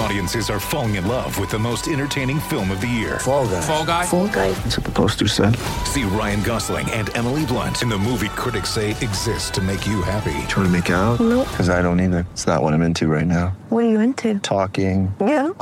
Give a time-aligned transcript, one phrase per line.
[0.00, 3.18] Audiences are falling in love with the most entertaining film of the year.
[3.18, 3.60] Fall guy.
[3.60, 4.06] Fall guy.
[4.06, 4.50] Fall guy.
[4.52, 5.54] That's what the poster said.
[5.84, 10.00] See Ryan Gosling and Emily Blunt in the movie critics say exists to make you
[10.00, 10.32] happy.
[10.48, 11.20] Trying to make it out?
[11.20, 11.46] Nope.
[11.50, 12.26] Because I don't either.
[12.32, 13.48] It's not what I'm into right now.
[13.68, 14.38] What are you into?
[14.38, 15.14] Talking.
[15.20, 15.50] Yeah.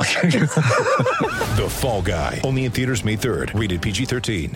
[1.59, 2.39] The Fall Guy.
[2.45, 3.59] Only in theaters May 3rd.
[3.59, 4.55] Rated PG-13.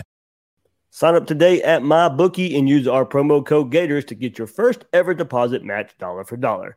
[0.88, 4.86] Sign up today at MyBookie and use our promo code Gators to get your first
[4.94, 6.76] ever deposit match dollar for dollar.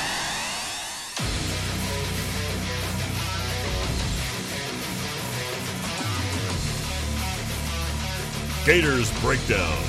[8.63, 9.83] Gators Breakdown.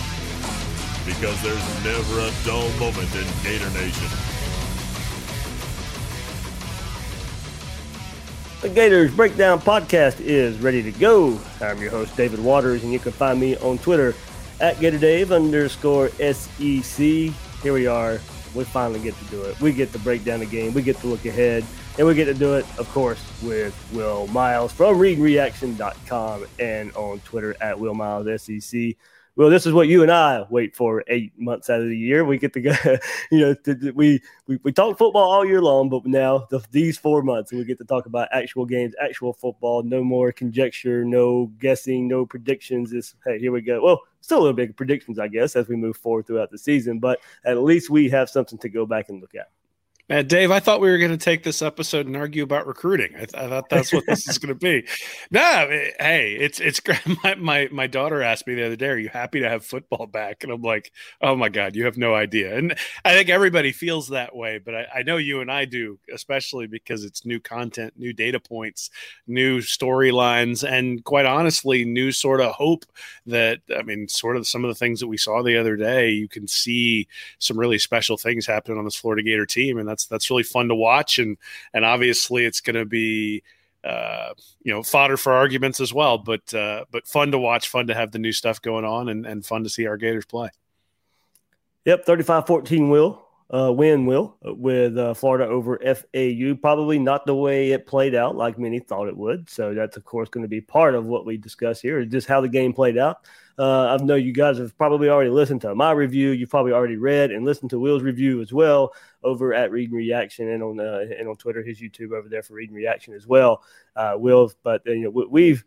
[1.04, 4.08] Because there's never a dull moment in Gator Nation.
[8.62, 11.38] The Gators Breakdown podcast is ready to go.
[11.60, 14.14] I'm your host, David Waters, and you can find me on Twitter
[14.58, 16.96] at GatorDave underscore SEC.
[17.62, 18.20] Here we are.
[18.54, 19.60] We finally get to do it.
[19.60, 20.72] We get to break down the game.
[20.72, 21.62] We get to look ahead.
[21.98, 27.20] And we get to do it, of course, with Will Miles from readreaction.com and on
[27.20, 28.94] Twitter at Will Miles SEC.
[29.36, 32.24] Well, this is what you and I wait for eight months out of the year.
[32.24, 32.74] We get to go,
[33.30, 36.96] you know, to, we, we we talk football all year long, but now the, these
[36.96, 39.82] four months we get to talk about actual games, actual football.
[39.82, 42.92] No more conjecture, no guessing, no predictions.
[42.92, 43.82] It's hey, here we go.
[43.82, 46.58] Well, still a little bit of predictions, I guess, as we move forward throughout the
[46.58, 49.48] season, but at least we have something to go back and look at.
[50.08, 53.14] Man, Dave, I thought we were going to take this episode and argue about recruiting.
[53.14, 54.86] I, th- I thought that's what this is going to be.
[55.30, 56.80] No, I- hey, it's it's.
[57.24, 60.06] My, my my daughter asked me the other day, "Are you happy to have football
[60.06, 60.92] back?" And I'm like,
[61.22, 62.74] "Oh my god, you have no idea." And
[63.04, 66.66] I think everybody feels that way, but I, I know you and I do, especially
[66.66, 68.90] because it's new content, new data points,
[69.26, 72.84] new storylines, and quite honestly, new sort of hope
[73.26, 76.10] that I mean, sort of some of the things that we saw the other day.
[76.10, 77.08] You can see
[77.38, 80.68] some really special things happening on this Florida Gator team, and that's that's really fun
[80.68, 81.18] to watch.
[81.18, 81.36] And
[81.74, 83.42] and obviously, it's going to be
[83.84, 84.32] uh,
[84.62, 87.94] you know fodder for arguments as well, but uh, but fun to watch, fun to
[87.94, 90.50] have the new stuff going on, and, and fun to see our Gators play.
[91.84, 93.21] Yep, 35-14 will
[93.52, 96.54] uh, win will with uh, Florida over FAU.
[96.60, 99.48] Probably not the way it played out, like many thought it would.
[99.50, 102.40] So that's of course going to be part of what we discuss here, just how
[102.40, 103.18] the game played out.
[103.58, 106.30] Uh, I know you guys have probably already listened to my review.
[106.30, 110.48] You've probably already read and listened to Will's review as well over at Reading Reaction
[110.48, 113.62] and on uh, and on Twitter, his YouTube over there for Reading Reaction as well.
[113.94, 115.64] Uh, Will, but uh, you know we- we've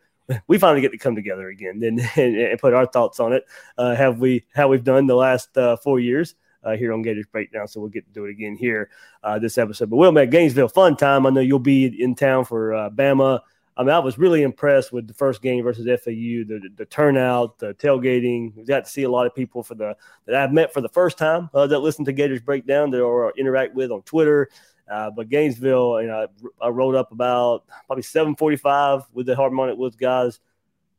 [0.47, 3.46] we finally get to come together again and, and, and put our thoughts on it.
[3.78, 6.34] Uh, have we how we've done the last uh, four years
[6.66, 7.68] uh, here on Gators Breakdown?
[7.68, 8.90] So we'll get to do it again here
[9.24, 9.90] uh, this episode.
[9.90, 11.26] But Will, man, Gainesville, fun time.
[11.26, 13.40] I know you'll be in town for uh, Bama.
[13.78, 16.86] I mean, I was really impressed with the first game versus FAU, the, the, the
[16.86, 18.56] turnout, the tailgating.
[18.56, 20.90] We got to see a lot of people for the that I've met for the
[20.90, 24.50] first time uh, that listen to Gators Breakdown that or interact with on Twitter.
[24.90, 26.28] Uh, but Gainesville, you know,
[26.62, 30.40] I, I rolled up about probably 7:45 with the Harmonic Woods guys.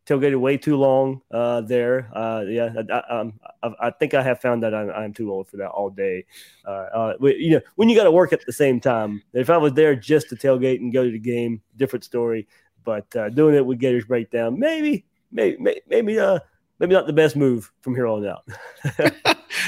[0.07, 2.09] Tailgated way too long uh, there.
[2.15, 5.49] Uh, yeah, I, um, I, I think I have found that I'm, I'm too old
[5.49, 6.25] for that all day.
[6.65, 9.23] Uh, uh, you know, when you got to work at the same time.
[9.33, 12.47] If I was there just to tailgate and go to the game, different story.
[12.85, 16.39] But uh, doing it with Gators breakdown, maybe, maybe, maybe, maybe, uh,
[16.79, 18.45] maybe not the best move from here on out.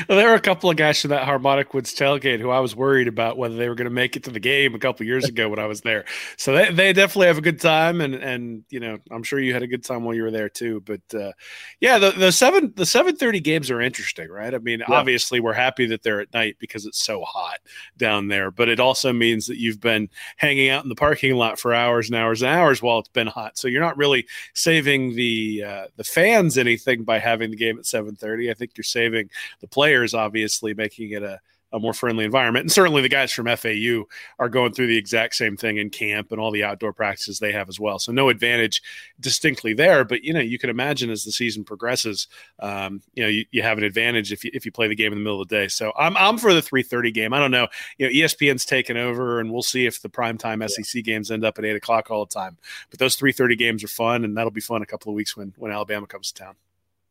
[0.09, 2.77] well, there were a couple of guys from that Harmonic Woods tailgate who I was
[2.77, 5.25] worried about whether they were going to make it to the game a couple years
[5.25, 6.05] ago when I was there.
[6.37, 9.53] So they, they definitely have a good time, and and you know I'm sure you
[9.53, 10.83] had a good time while you were there too.
[10.85, 11.33] But uh,
[11.81, 14.55] yeah, the, the seven the seven thirty games are interesting, right?
[14.55, 14.95] I mean, yeah.
[14.95, 17.59] obviously we're happy that they're at night because it's so hot
[17.97, 21.59] down there, but it also means that you've been hanging out in the parking lot
[21.59, 23.59] for hours and hours and hours while it's been hot.
[23.59, 27.87] So you're not really saving the uh, the fans anything by having the game at
[27.87, 28.51] seven thirty.
[28.51, 29.31] I think you're saving
[29.61, 31.41] the players, obviously, making it a,
[31.73, 32.65] a more friendly environment.
[32.65, 34.05] And certainly the guys from FAU
[34.39, 37.53] are going through the exact same thing in camp and all the outdoor practices they
[37.53, 37.99] have as well.
[37.99, 38.83] So no advantage
[39.21, 42.29] distinctly there, but you know, you can imagine as the season progresses,
[42.61, 45.13] um, you know, you, you, have an advantage if you, if you play the game
[45.13, 45.69] in the middle of the day.
[45.69, 47.35] So I'm, I'm for the 330 game.
[47.35, 47.69] I don't know,
[47.99, 51.59] you know, ESPN's taken over and we'll see if the primetime SEC games end up
[51.59, 52.57] at eight o'clock all the time,
[52.91, 55.53] but those 330 games are fun and that'll be fun a couple of weeks when,
[55.59, 56.55] when Alabama comes to town.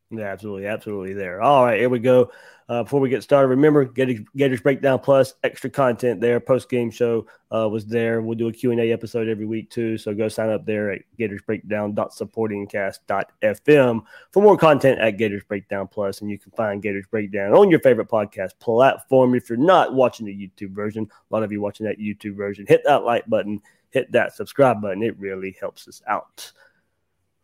[0.10, 1.14] Yeah, absolutely, absolutely.
[1.14, 1.42] There.
[1.42, 2.32] All right, here we go.
[2.70, 6.40] Uh, before we get started, remember Gators, Gators Breakdown Plus, extra content there.
[6.40, 8.22] Post game show uh, was there.
[8.22, 9.98] We'll do a Q and A episode every week too.
[9.98, 14.02] So go sign up there at GatorsBreakdown.supportingcast.fm
[14.32, 17.80] for more content at Gators Breakdown Plus, and you can find Gators Breakdown on your
[17.82, 19.36] favorite podcast platform.
[19.36, 22.66] If you're not watching the YouTube version, a lot of you watching that YouTube version,
[22.68, 25.04] hit that like button, hit that subscribe button.
[25.04, 26.52] It really helps us out.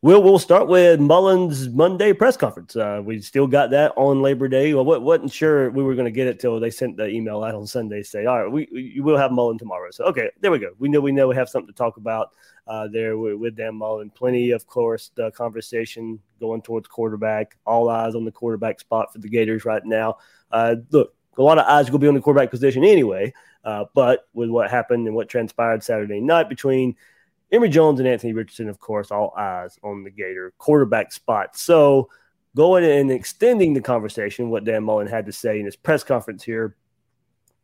[0.03, 2.75] We'll we'll start with Mullen's Monday press conference.
[2.75, 4.73] Uh, we still got that on Labor Day.
[4.73, 7.55] Well, wasn't sure we were going to get it till they sent the email out
[7.55, 8.03] on Sunday.
[8.03, 9.91] Say, all right, we, we will have Mullen tomorrow.
[9.91, 10.71] So okay, there we go.
[10.77, 12.31] We know we know we have something to talk about
[12.67, 14.09] uh, there with, with Dan Mullen.
[14.09, 17.55] Plenty, of course, the conversation going towards quarterback.
[17.65, 20.17] All eyes on the quarterback spot for the Gators right now.
[20.51, 23.33] Uh, look, a lot of eyes will be on the quarterback position anyway.
[23.63, 26.93] Uh, but with what happened and what transpired Saturday night between
[27.53, 31.55] Emory Jones and Anthony Richardson, of course, all eyes on the Gator quarterback spot.
[31.55, 32.09] So,
[32.55, 36.43] going and extending the conversation, what Dan Mullen had to say in his press conference
[36.43, 36.75] here.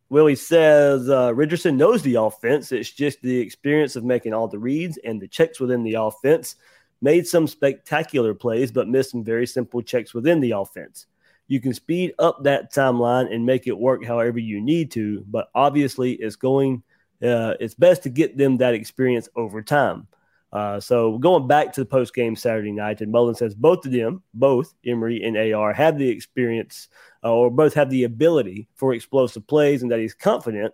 [0.10, 2.72] Willie says uh, Richardson knows the offense.
[2.72, 6.56] It's just the experience of making all the reads and the checks within the offense.
[7.02, 11.08] Made some spectacular plays, but missed some very simple checks within the offense.
[11.48, 15.50] You can speed up that timeline and make it work however you need to, but
[15.56, 16.84] obviously it's going
[17.24, 20.07] uh, it's best to get them that experience over time.
[20.51, 23.92] Uh, so going back to the post game Saturday night, and Mullen says both of
[23.92, 26.88] them, both Emory and AR, have the experience
[27.24, 30.74] uh, or both have the ability for explosive plays, and that he's confident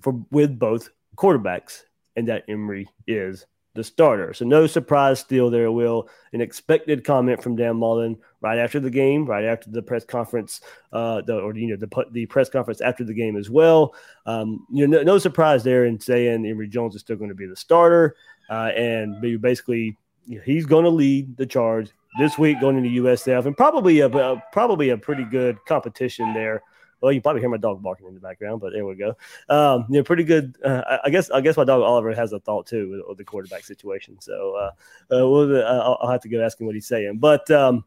[0.00, 1.82] for with both quarterbacks,
[2.16, 3.46] and that Emory is
[3.78, 4.34] the starter.
[4.34, 6.08] So no surprise still there, Will.
[6.32, 10.60] An expected comment from Dan Mullen right after the game, right after the press conference,
[10.92, 13.94] uh, the, or you know the the press conference after the game as well.
[14.26, 17.36] Um, you know, no, no, surprise there in saying Emory Jones is still going to
[17.36, 18.16] be the starter,
[18.50, 19.96] uh, and basically
[20.26, 24.00] you know, he's going to lead the charge this week going into USF, and probably
[24.00, 26.62] a, a probably a pretty good competition there
[27.00, 29.16] well, you probably hear my dog barking in the background, but there we go.
[29.48, 30.56] Um, you know, pretty good.
[30.64, 33.24] Uh, I guess I guess my dog Oliver has a thought too with, with the
[33.24, 34.16] quarterback situation.
[34.20, 34.70] So uh,
[35.14, 37.18] uh, we'll, uh, I'll, I'll, have to go ask him what he's saying.
[37.18, 37.84] But um,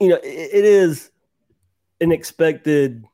[0.00, 1.10] you know, it, it is
[2.00, 3.04] an expected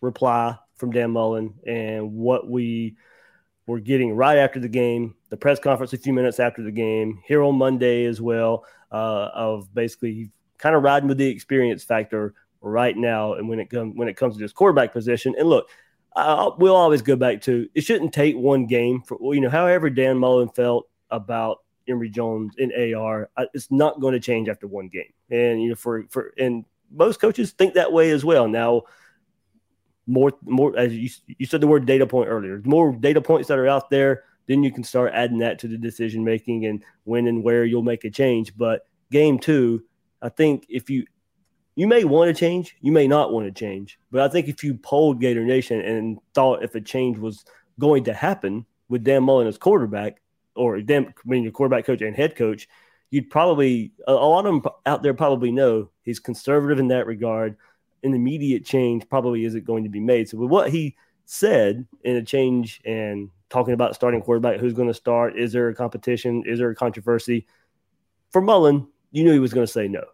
[0.00, 2.96] reply from Dan Mullen and what we
[3.66, 7.22] were getting right after the game, the press conference a few minutes after the game,
[7.26, 12.34] here on Monday as well, uh, of basically kind of riding with the experience factor
[12.60, 13.34] right now.
[13.34, 15.68] And when it comes when it comes to this quarterback position, and look,
[16.16, 19.90] I'll, we'll always go back to it shouldn't take one game for you know however
[19.90, 21.58] Dan Mullen felt about
[21.88, 25.12] Emory Jones in AR, it's not going to change after one game.
[25.30, 28.48] And you know for for and most coaches think that way as well.
[28.48, 28.82] Now
[30.06, 33.58] more more as you you said the word data point earlier, more data points that
[33.58, 37.28] are out there, then you can start adding that to the decision making and when
[37.28, 38.56] and where you'll make a change.
[38.56, 39.84] But game two,
[40.20, 41.04] I think if you
[41.80, 43.98] you may want to change, you may not want to change.
[44.10, 47.42] But I think if you polled Gator Nation and thought if a change was
[47.78, 50.20] going to happen with Dan Mullen as quarterback,
[50.54, 52.68] or Dan, I mean, your quarterback coach and head coach,
[53.08, 57.56] you'd probably a lot of them out there probably know he's conservative in that regard.
[58.04, 60.28] An immediate change probably isn't going to be made.
[60.28, 64.88] So with what he said in a change and talking about starting quarterback, who's going
[64.88, 67.46] to start, is there a competition, is there a controversy?
[68.32, 70.04] For Mullen, you knew he was going to say no.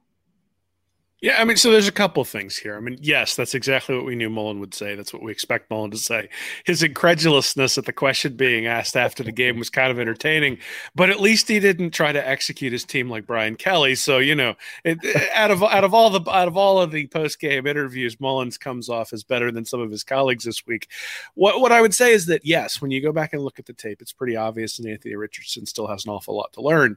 [1.26, 2.76] Yeah, I mean, so there's a couple things here.
[2.76, 4.95] I mean, yes, that's exactly what we knew Mullen would say.
[4.95, 6.28] That's what we expect Mullen to say.
[6.62, 10.59] His incredulousness at the question being asked after the game was kind of entertaining,
[10.95, 13.97] but at least he didn't try to execute his team like Brian Kelly.
[13.97, 14.54] So you know,
[14.85, 14.99] it,
[15.35, 18.56] out of out of all the out of all of the post game interviews, Mullen's
[18.56, 20.87] comes off as better than some of his colleagues this week.
[21.35, 23.66] What what I would say is that yes, when you go back and look at
[23.66, 26.97] the tape, it's pretty obvious, and Anthony Richardson still has an awful lot to learn.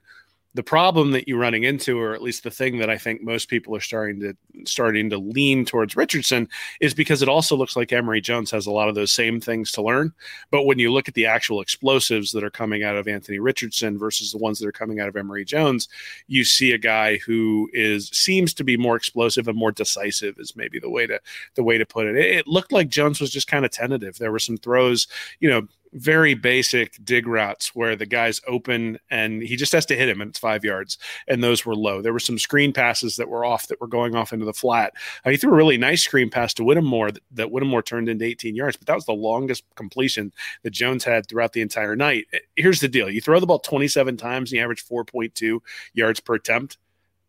[0.56, 3.50] The problem that you're running into, or at least the thing that I think most
[3.50, 6.50] people are starting to starting to lean towards Richardson,
[6.82, 9.72] is because it also looks like Emory Jones has a lot of those same things
[9.74, 10.12] to learn.
[10.50, 14.00] But when you look at the actual explosives that are coming out of Anthony Richardson
[14.00, 15.88] versus the ones that are coming out of Emory Jones,
[16.28, 20.36] you see a guy who is seems to be more explosive and more decisive.
[20.40, 21.20] Is maybe the way to
[21.56, 22.16] the way to put it.
[22.16, 24.18] It, it looked like Jones was just kind of tentative.
[24.18, 25.08] There were some throws,
[25.40, 29.96] you know, very basic dig routes where the guy's open and he just has to
[29.96, 32.02] hit him and it's five yards and those were low.
[32.02, 34.94] There were some screen passes that were off that were going off into the flat.
[35.26, 38.26] Uh, he threw a really nice screen pass to Whittemore that, that Whittemore turned into
[38.26, 40.32] 18 yards but that was the longest completion
[40.64, 42.28] that Jones had throughout the entire night.
[42.34, 43.10] Eh, here's the deal.
[43.10, 45.60] You throw the ball 27 times and you average 4.2
[45.94, 46.78] yards per attempt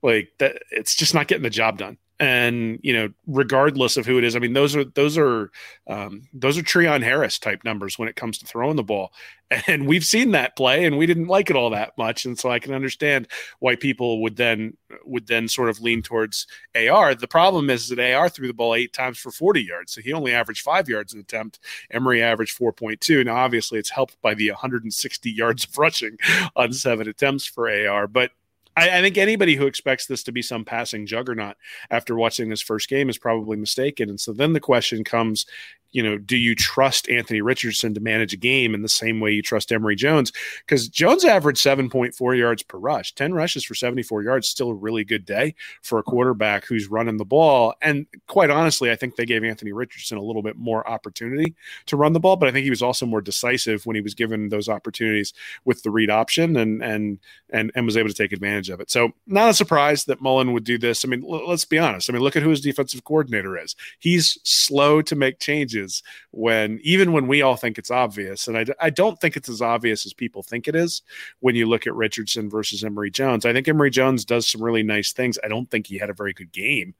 [0.02, 4.19] like that it's just not getting the job done and you know regardless of who
[4.19, 5.50] it is i mean those are those are
[5.89, 9.12] um, those are treon harris type numbers when it comes to throwing the ball.
[9.67, 12.25] And we've seen that play and we didn't like it all that much.
[12.25, 13.27] And so i can understand
[13.59, 16.47] why people would then would then sort of lean towards
[16.77, 19.93] ar the problem is that ar threw the ball eight times for 40 yards.
[19.93, 21.59] So he only averaged five yards an attempt.
[21.91, 26.17] Emory averaged 4.2 now obviously it's helped by the 160 yards of rushing
[26.55, 28.31] on seven attempts for ar but
[28.77, 31.57] I, I, think anybody who expects this to be some passing juggernaut
[31.91, 34.09] after watching this first game is probably mistaken.
[34.09, 35.47] And so then the question comes
[35.92, 39.32] you know, do you trust Anthony Richardson to manage a game in the same way
[39.32, 40.32] you trust Emory Jones?
[40.61, 45.04] Because Jones averaged 7.4 yards per rush, 10 rushes for 74 yards, still a really
[45.04, 47.75] good day for a quarterback who's running the ball.
[47.82, 51.54] And quite honestly, I think they gave Anthony Richardson a little bit more opportunity
[51.87, 54.14] to run the ball, but I think he was also more decisive when he was
[54.14, 55.32] given those opportunities
[55.64, 57.18] with the read option and and
[57.50, 58.90] and and was able to take advantage of it.
[58.90, 61.04] So not a surprise that Mullen would do this.
[61.04, 62.09] I mean, l- let's be honest.
[62.09, 63.75] I mean, look at who his defensive coordinator is.
[63.99, 68.49] He's slow to make changes changes when even when we all think it's obvious.
[68.49, 71.03] And I, I don't think it's as obvious as people think it is
[71.41, 73.45] when you look at Richardson versus Emory Jones.
[73.45, 75.39] I think Emory Jones does some really nice things.
[75.43, 76.95] I don't think he had a very good game.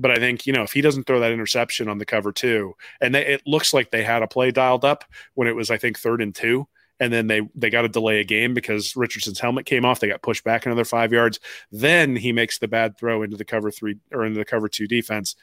[0.00, 2.74] But I think, you know, if he doesn't throw that interception on the cover two,
[3.00, 5.76] and they, it looks like they had a play dialed up when it was, I
[5.76, 6.68] think, third and two
[7.00, 10.00] and then they they got to delay a game because Richardson's helmet came off.
[10.00, 11.38] They got pushed back another five yards.
[11.70, 14.88] Then he makes the bad throw into the cover three or into the cover two
[14.88, 15.36] defense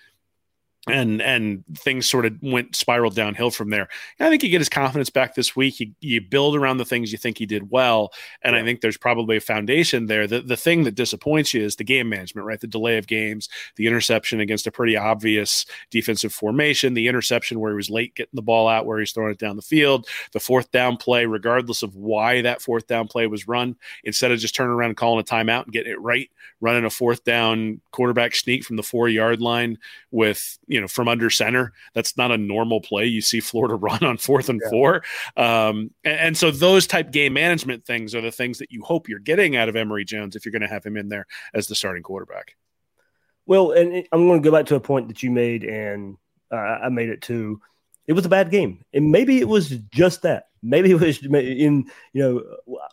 [0.88, 3.88] and and things sort of went spiraled downhill from there.
[4.20, 5.80] And I think you get his confidence back this week.
[5.80, 8.14] You, you build around the things you think he did well,
[8.44, 10.28] and I think there's probably a foundation there.
[10.28, 12.60] The the thing that disappoints you is the game management, right?
[12.60, 17.72] The delay of games, the interception against a pretty obvious defensive formation, the interception where
[17.72, 20.40] he was late getting the ball out, where he's throwing it down the field, the
[20.40, 24.54] fourth down play, regardless of why that fourth down play was run, instead of just
[24.56, 26.30] turning around and calling a timeout and getting it right,
[26.62, 29.78] running a fourth down quarterback sneak from the four yard line
[30.12, 31.74] with you know from under center.
[31.94, 34.70] That's not a normal play you see Florida run on fourth and yeah.
[34.70, 34.96] four.
[35.38, 39.08] Um, and, and, so those type game management things are the things that you hope
[39.10, 41.68] you're getting out of Emory Jones if you're going to have him in there as
[41.68, 42.56] the starting quarterback.
[43.46, 46.18] Well, and I'm going to go back to a point that you made, and
[46.52, 47.62] uh, I made it too.
[48.08, 50.46] It was a bad game, and maybe it was just that.
[50.62, 52.44] Maybe it was in you know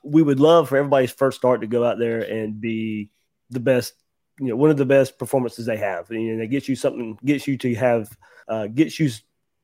[0.04, 3.10] we would love for everybody's first start to go out there and be
[3.50, 3.94] the best
[4.38, 6.10] you know one of the best performances they have.
[6.10, 8.16] And, you know, it gets you something, gets you to have,
[8.48, 9.10] uh, gets you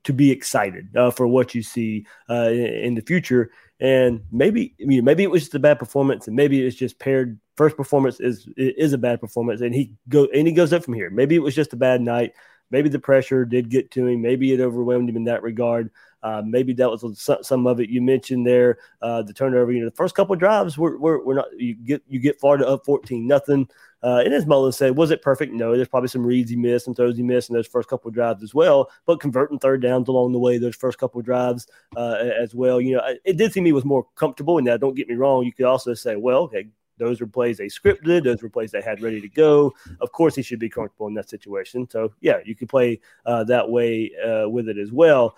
[0.03, 3.51] to be excited uh, for what you see uh, in, the future.
[3.79, 7.39] And maybe maybe it was just a bad performance, and maybe it's just paired.
[7.55, 10.93] First performance is is a bad performance, and he go and he goes up from
[10.93, 11.09] here.
[11.09, 12.33] Maybe it was just a bad night.
[12.71, 14.21] Maybe the pressure did get to him.
[14.21, 15.91] Maybe it overwhelmed him in that regard.
[16.21, 18.77] Uh, maybe that was some, of it you mentioned there.
[19.01, 22.03] Uh, the turnover, you know, the first couple drives, we're, we're, we're not you get
[22.07, 23.67] you get Florida up fourteen nothing.
[24.01, 25.53] Uh, and as Mullen said, was it perfect?
[25.53, 28.09] No, there's probably some reads he missed, some throws he missed in those first couple
[28.11, 28.89] drives as well.
[29.05, 32.79] But converting third downs along the way, those first couple drives uh, as well.
[32.79, 34.57] You know, it did seem he was more comfortable.
[34.57, 37.57] And now, don't get me wrong, you could also say, well, okay, those were plays
[37.57, 38.23] they scripted.
[38.23, 39.73] Those were plays they had ready to go.
[40.01, 41.89] Of course, he should be comfortable in that situation.
[41.89, 45.35] So, yeah, you could play uh, that way uh, with it as well.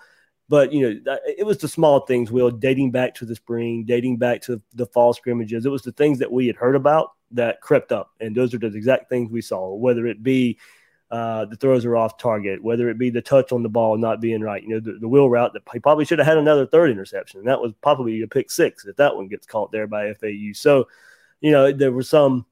[0.52, 4.18] But you know, it was the small things, Will, dating back to the spring, dating
[4.18, 5.64] back to the fall scrimmages.
[5.64, 8.58] It was the things that we had heard about that crept up, and those are
[8.58, 9.74] the exact things we saw.
[9.74, 10.58] Whether it be
[11.10, 14.20] uh, the throws are off target, whether it be the touch on the ball not
[14.20, 16.66] being right, you know, the, the wheel route that he probably should have had another
[16.66, 17.38] third interception.
[17.40, 20.52] And that was probably a pick six if that one gets caught there by FAU.
[20.52, 20.86] So,
[21.40, 22.44] you know, there were some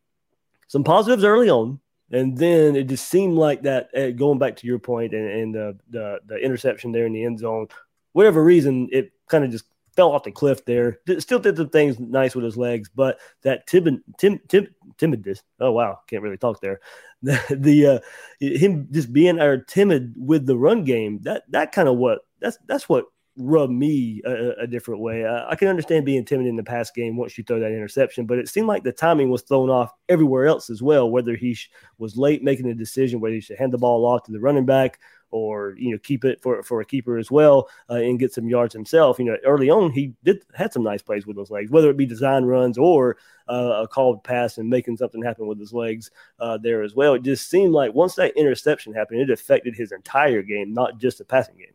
[0.69, 1.79] some positives early on,
[2.11, 3.91] and then it just seemed like that.
[3.95, 7.27] Uh, going back to your point and, and the, the the interception there in the
[7.27, 7.69] end zone,
[8.13, 9.65] whatever reason, it kind of just
[9.97, 10.99] fell off the cliff there.
[11.19, 15.43] Still did some things nice with his legs, but that timid, tim, tim, timidness.
[15.59, 16.81] Oh wow, can't really talk there.
[17.23, 17.99] The, the uh,
[18.41, 21.19] him just being or timid with the run game.
[21.25, 23.05] That that kind of what that's that's what
[23.37, 25.27] rub me a, a different way.
[25.27, 28.25] Uh, I can understand being timid in the pass game once you throw that interception,
[28.25, 31.11] but it seemed like the timing was thrown off everywhere else as well.
[31.11, 34.25] Whether he sh- was late making a decision whether he should hand the ball off
[34.25, 34.99] to the running back
[35.31, 38.49] or you know keep it for for a keeper as well uh, and get some
[38.49, 39.19] yards himself.
[39.19, 41.97] You know, early on he did had some nice plays with those legs, whether it
[41.97, 43.17] be design runs or
[43.49, 47.15] uh, a called pass and making something happen with his legs uh, there as well.
[47.15, 51.19] It just seemed like once that interception happened, it affected his entire game, not just
[51.19, 51.75] the passing game.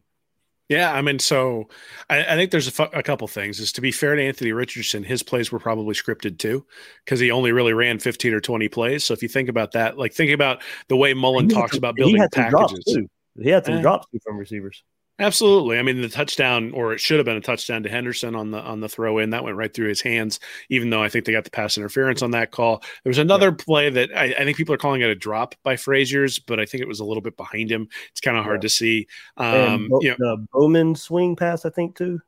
[0.68, 1.70] Yeah, I mean, so
[2.10, 3.60] I, I think there's a, a, couple things.
[3.60, 6.66] Is to be fair to Anthony Richardson, his plays were probably scripted too,
[7.04, 9.04] because he only really ran 15 or 20 plays.
[9.04, 12.28] So if you think about that, like think about the way Mullen talks about building
[12.34, 12.98] packages.
[13.42, 14.84] He had some drops from receivers.
[15.18, 15.80] Absolutely.
[15.80, 18.60] I mean, the touchdown, or it should have been a touchdown to Henderson on the
[18.60, 19.30] on the throw in.
[19.30, 20.42] That went right through his hands.
[20.70, 22.84] Even though I think they got the pass interference on that call.
[23.04, 23.64] There was another yeah.
[23.64, 26.66] play that I, I, think people are calling it a drop by Frazier's, but I
[26.66, 27.88] think it was a little bit behind him.
[28.12, 28.68] It's kind of hard yeah.
[28.68, 29.08] to see.
[29.38, 32.20] Um, Bo- you know, the Bowman swing pass, I think too.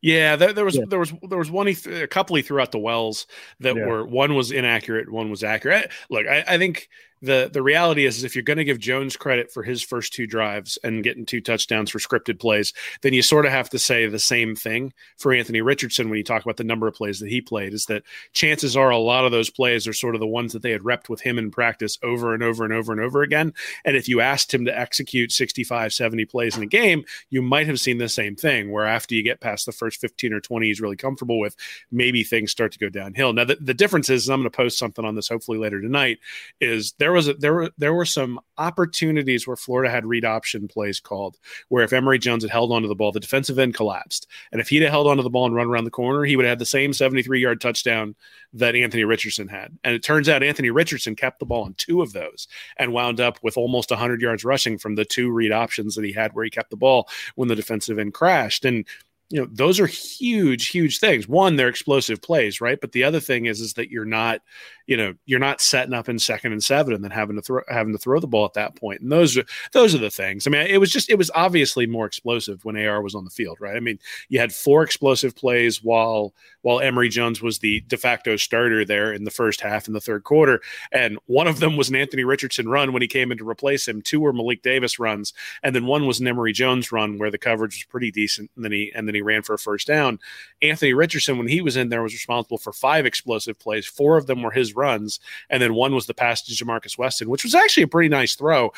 [0.00, 0.84] Yeah, there, there was yeah.
[0.88, 3.26] there was there was one th- a couple he threw out the wells
[3.58, 5.90] that were one was inaccurate, one was accurate.
[6.10, 6.88] Look, I, I think
[7.22, 10.12] the the reality is, is if you're going to give Jones credit for his first
[10.12, 13.78] two drives and getting two touchdowns for scripted plays, then you sort of have to
[13.78, 17.20] say the same thing for Anthony Richardson when you talk about the number of plays
[17.20, 17.72] that he played.
[17.74, 20.62] Is that chances are a lot of those plays are sort of the ones that
[20.62, 23.52] they had repped with him in practice over and over and over and over again.
[23.84, 27.66] And if you asked him to execute 65, 70 plays in a game, you might
[27.66, 30.66] have seen the same thing where after you get past the first 15 or 20
[30.66, 31.56] he's really comfortable with,
[31.90, 33.32] maybe things start to go downhill.
[33.32, 36.18] Now, the, the difference is, I'm going to post something on this hopefully later tonight,
[36.60, 40.68] is there was a, there were there were some opportunities where Florida had read option
[40.68, 44.26] plays called, where if Emory Jones had held onto the ball, the defensive end collapsed,
[44.52, 46.44] and if he'd have held onto the ball and run around the corner, he would
[46.44, 48.14] have had the same 73 yard touchdown
[48.52, 49.76] that Anthony Richardson had.
[49.84, 52.48] And it turns out Anthony Richardson kept the ball on two of those
[52.78, 56.12] and wound up with almost 100 yards rushing from the two read options that he
[56.12, 58.64] had where he kept the ball when the defensive end crashed.
[58.64, 58.86] And
[59.30, 61.26] you know those are huge huge things.
[61.26, 62.80] One they're explosive plays right?
[62.80, 64.40] But the other thing is is that you're not
[64.86, 67.62] you know you're not setting up in second and seven and then having to throw
[67.68, 69.00] having to throw the ball at that point.
[69.00, 70.46] and those are those are the things.
[70.46, 73.30] I mean it was just it was obviously more explosive when ar was on the
[73.30, 73.76] field right?
[73.76, 78.36] I mean you had four explosive plays while while emory jones was the de facto
[78.36, 80.60] starter there in the first half in the third quarter.
[80.92, 83.88] And one of them was an anthony richardson run when he came in to replace
[83.88, 85.32] him two were malik davis runs
[85.64, 88.64] and then one was an emory jones run where the coverage was pretty decent and
[88.64, 90.18] then he and then he ran for a first down
[90.62, 94.26] anthony richardson when he was in there was responsible for five explosive plays four of
[94.26, 95.18] them were his runs,
[95.50, 98.34] and then one was the pass to Ja'Markis Weston, which was actually a pretty nice
[98.34, 98.72] throw.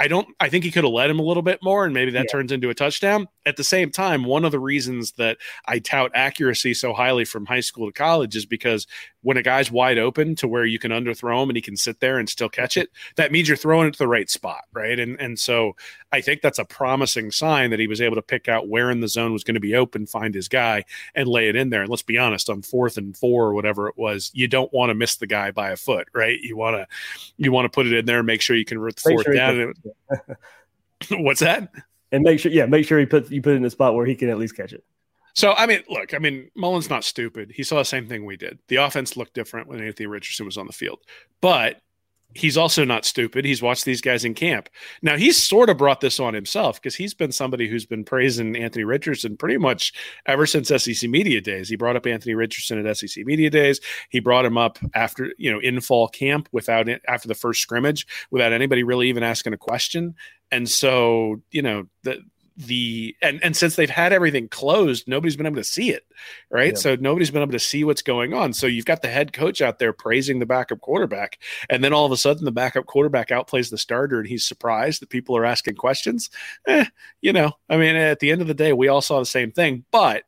[0.00, 0.28] I don't.
[0.38, 2.32] I think he could have led him a little bit more, and maybe that yeah.
[2.32, 3.26] turns into a touchdown.
[3.44, 7.46] At the same time, one of the reasons that I tout accuracy so highly from
[7.46, 8.86] high school to college is because
[9.22, 12.00] when a guy's wide open to where you can underthrow him and he can sit
[12.00, 14.98] there and still catch it, that means you're throwing it to the right spot, right?
[14.98, 15.74] And and so
[16.12, 19.00] I think that's a promising sign that he was able to pick out where in
[19.00, 21.82] the zone was going to be open, find his guy, and lay it in there.
[21.82, 24.90] And let's be honest, on fourth and four or whatever it was, you don't want
[24.90, 26.38] to miss the guy by a foot, right?
[26.40, 26.86] You want to
[27.36, 29.24] you want to put it in there and make sure you can root the fourth
[29.24, 29.74] sure down.
[31.10, 31.70] What's that?
[32.10, 34.06] And make sure, yeah, make sure he put you put it in the spot where
[34.06, 34.84] he can at least catch it.
[35.38, 37.52] So I mean, look, I mean, Mullen's not stupid.
[37.54, 38.58] He saw the same thing we did.
[38.66, 40.98] The offense looked different when Anthony Richardson was on the field,
[41.40, 41.80] but
[42.34, 43.44] he's also not stupid.
[43.44, 44.68] He's watched these guys in camp.
[45.00, 48.56] Now he's sort of brought this on himself because he's been somebody who's been praising
[48.56, 49.92] Anthony Richardson pretty much
[50.26, 51.68] ever since SEC media days.
[51.68, 53.80] He brought up Anthony Richardson at SEC media days.
[54.08, 57.62] He brought him up after you know in fall camp without it after the first
[57.62, 60.16] scrimmage without anybody really even asking a question.
[60.50, 62.24] And so you know the
[62.58, 66.04] the and and since they've had everything closed nobody's been able to see it
[66.50, 66.72] right?
[66.72, 66.78] Yeah.
[66.78, 68.52] so nobody's been able to see what's going on.
[68.52, 71.38] So you've got the head coach out there praising the backup quarterback
[71.70, 75.00] and then all of a sudden the backup quarterback outplays the starter and he's surprised
[75.00, 76.30] that people are asking questions.
[76.66, 76.86] Eh,
[77.20, 79.50] you know i mean at the end of the day we all saw the same
[79.50, 80.24] thing but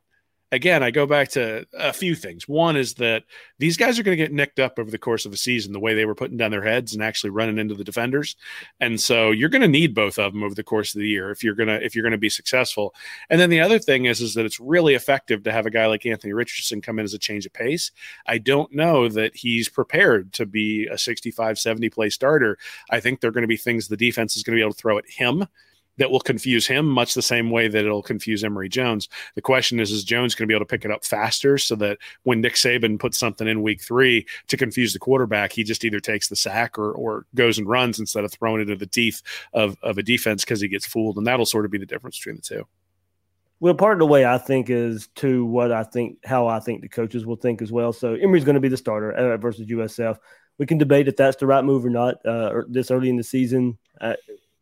[0.51, 2.47] again, I go back to a few things.
[2.47, 3.23] One is that
[3.57, 5.79] these guys are going to get nicked up over the course of a season, the
[5.79, 8.35] way they were putting down their heads and actually running into the defenders.
[8.79, 11.31] And so you're going to need both of them over the course of the year
[11.31, 12.93] if you're going to if you're going to be successful.
[13.29, 15.85] And then the other thing is is that it's really effective to have a guy
[15.85, 17.91] like Anthony Richardson come in as a change of pace.
[18.27, 22.57] I don't know that he's prepared to be a 65 70 play starter.
[22.89, 24.77] I think there're going to be things the defense is going to be able to
[24.77, 25.47] throw at him
[25.97, 29.09] that will confuse him much the same way that it'll confuse Emory Jones.
[29.35, 31.75] The question is, is Jones going to be able to pick it up faster so
[31.75, 35.83] that when Nick Saban puts something in week three to confuse the quarterback, he just
[35.83, 38.87] either takes the sack or, or goes and runs instead of throwing it into the
[38.87, 39.21] teeth
[39.53, 41.17] of, of a defense because he gets fooled.
[41.17, 42.67] And that'll sort of be the difference between the two.
[43.59, 46.81] Well, part of the way I think is to what I think, how I think
[46.81, 47.93] the coaches will think as well.
[47.93, 50.17] So Emory's going to be the starter uh, versus USF.
[50.57, 53.23] We can debate if that's the right move or not uh, this early in the
[53.23, 53.77] season.
[53.99, 54.15] Uh,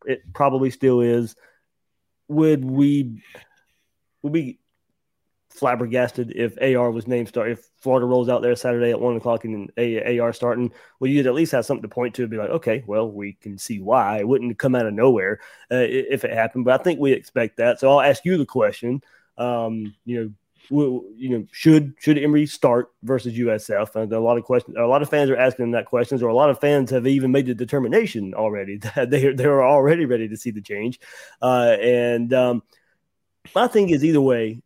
[0.05, 1.35] it probably still is.
[2.27, 3.21] Would we?
[4.21, 4.59] would be
[5.49, 7.51] flabbergasted if AR was named start.
[7.51, 11.33] If Florida rolls out there Saturday at one o'clock and AR starting, well, you'd at
[11.33, 14.19] least have something to point to and be like, okay, well, we can see why
[14.19, 15.39] it wouldn't come out of nowhere
[15.71, 16.65] uh, if it happened.
[16.65, 17.79] But I think we expect that.
[17.79, 19.01] So I'll ask you the question.
[19.37, 20.31] Um, you know,
[20.69, 23.95] you know, should should Emory start versus USF?
[23.95, 26.35] And a lot of questions, a lot of fans are asking that questions, or a
[26.35, 30.27] lot of fans have even made the determination already that they they are already ready
[30.27, 30.99] to see the change.
[31.41, 32.63] Uh, and um,
[33.55, 34.61] my thing is, either way,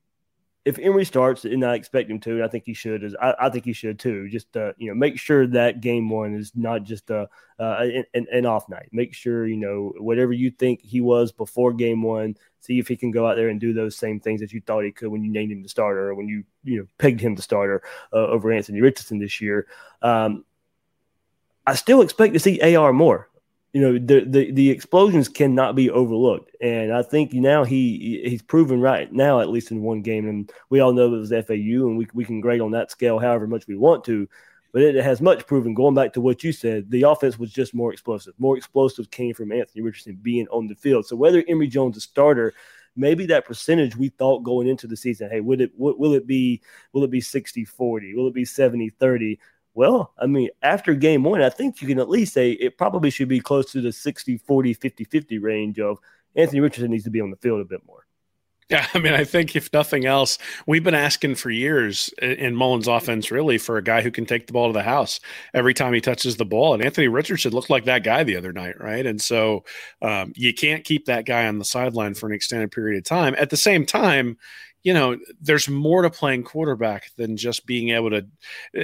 [0.65, 3.04] if Emory starts, and I expect him to, I think he should.
[3.04, 4.30] Is I, I think he should too.
[4.30, 7.28] Just uh, you know, make sure that game one is not just a
[7.60, 8.88] uh, an, an, off night.
[8.91, 12.38] Make sure you know whatever you think he was before game one.
[12.62, 14.86] See if he can go out there and do those same things that you thought
[14.86, 17.36] he could when you named him the starter or when you you know pegged him
[17.36, 19.67] the starter uh, over Anthony Richardson this year.
[20.02, 20.45] Um,
[21.67, 23.30] I still expect to see AR more
[23.73, 26.55] you know the, the the explosions cannot be overlooked.
[26.62, 30.49] And i think now he he's proven right now at least in one game and
[30.69, 33.47] we all know it was fau and we, we can grade on that scale however
[33.47, 34.29] much we want to
[34.71, 37.75] but it has much proven going back to what you said the offense was just
[37.75, 38.33] more explosive.
[38.38, 41.07] More explosive came from anthony richardson being on the field.
[41.07, 42.53] So whether emory jones is starter
[42.95, 46.62] maybe that percentage we thought going into the season hey would it will it be
[46.93, 49.39] will it be 60 40 will it be 70 30
[49.73, 53.09] well, I mean, after game one, I think you can at least say it probably
[53.09, 55.97] should be close to the 60, 40, 50, 50 range of
[56.36, 58.05] Anthony Richardson needs to be on the field a bit more.
[58.69, 62.88] Yeah, I mean, I think if nothing else, we've been asking for years in Mullen's
[62.88, 65.19] offense, really, for a guy who can take the ball to the house
[65.53, 66.73] every time he touches the ball.
[66.73, 69.05] And Anthony Richardson looked like that guy the other night, right?
[69.05, 69.63] And so
[70.01, 73.36] um, you can't keep that guy on the sideline for an extended period of time.
[73.38, 74.38] At the same time,
[74.84, 78.28] you know there's more to playing quarterback than just being able to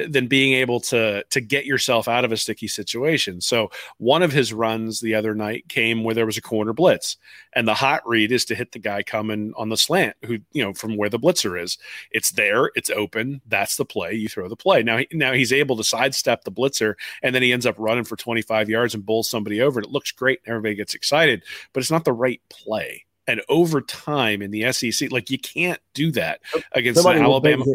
[0.07, 3.41] than being able to to get yourself out of a sticky situation.
[3.41, 7.17] So one of his runs the other night came where there was a corner blitz
[7.53, 10.63] and the hot read is to hit the guy coming on the slant who you
[10.63, 11.77] know from where the blitzer is.
[12.11, 14.81] It's there it's open that's the play you throw the play.
[14.83, 18.15] Now now he's able to sidestep the blitzer and then he ends up running for
[18.15, 21.81] 25 yards and bowls somebody over and it looks great and everybody gets excited but
[21.81, 26.11] it's not the right play and over time in the SEC, like you can't do
[26.11, 27.65] that against Alabama.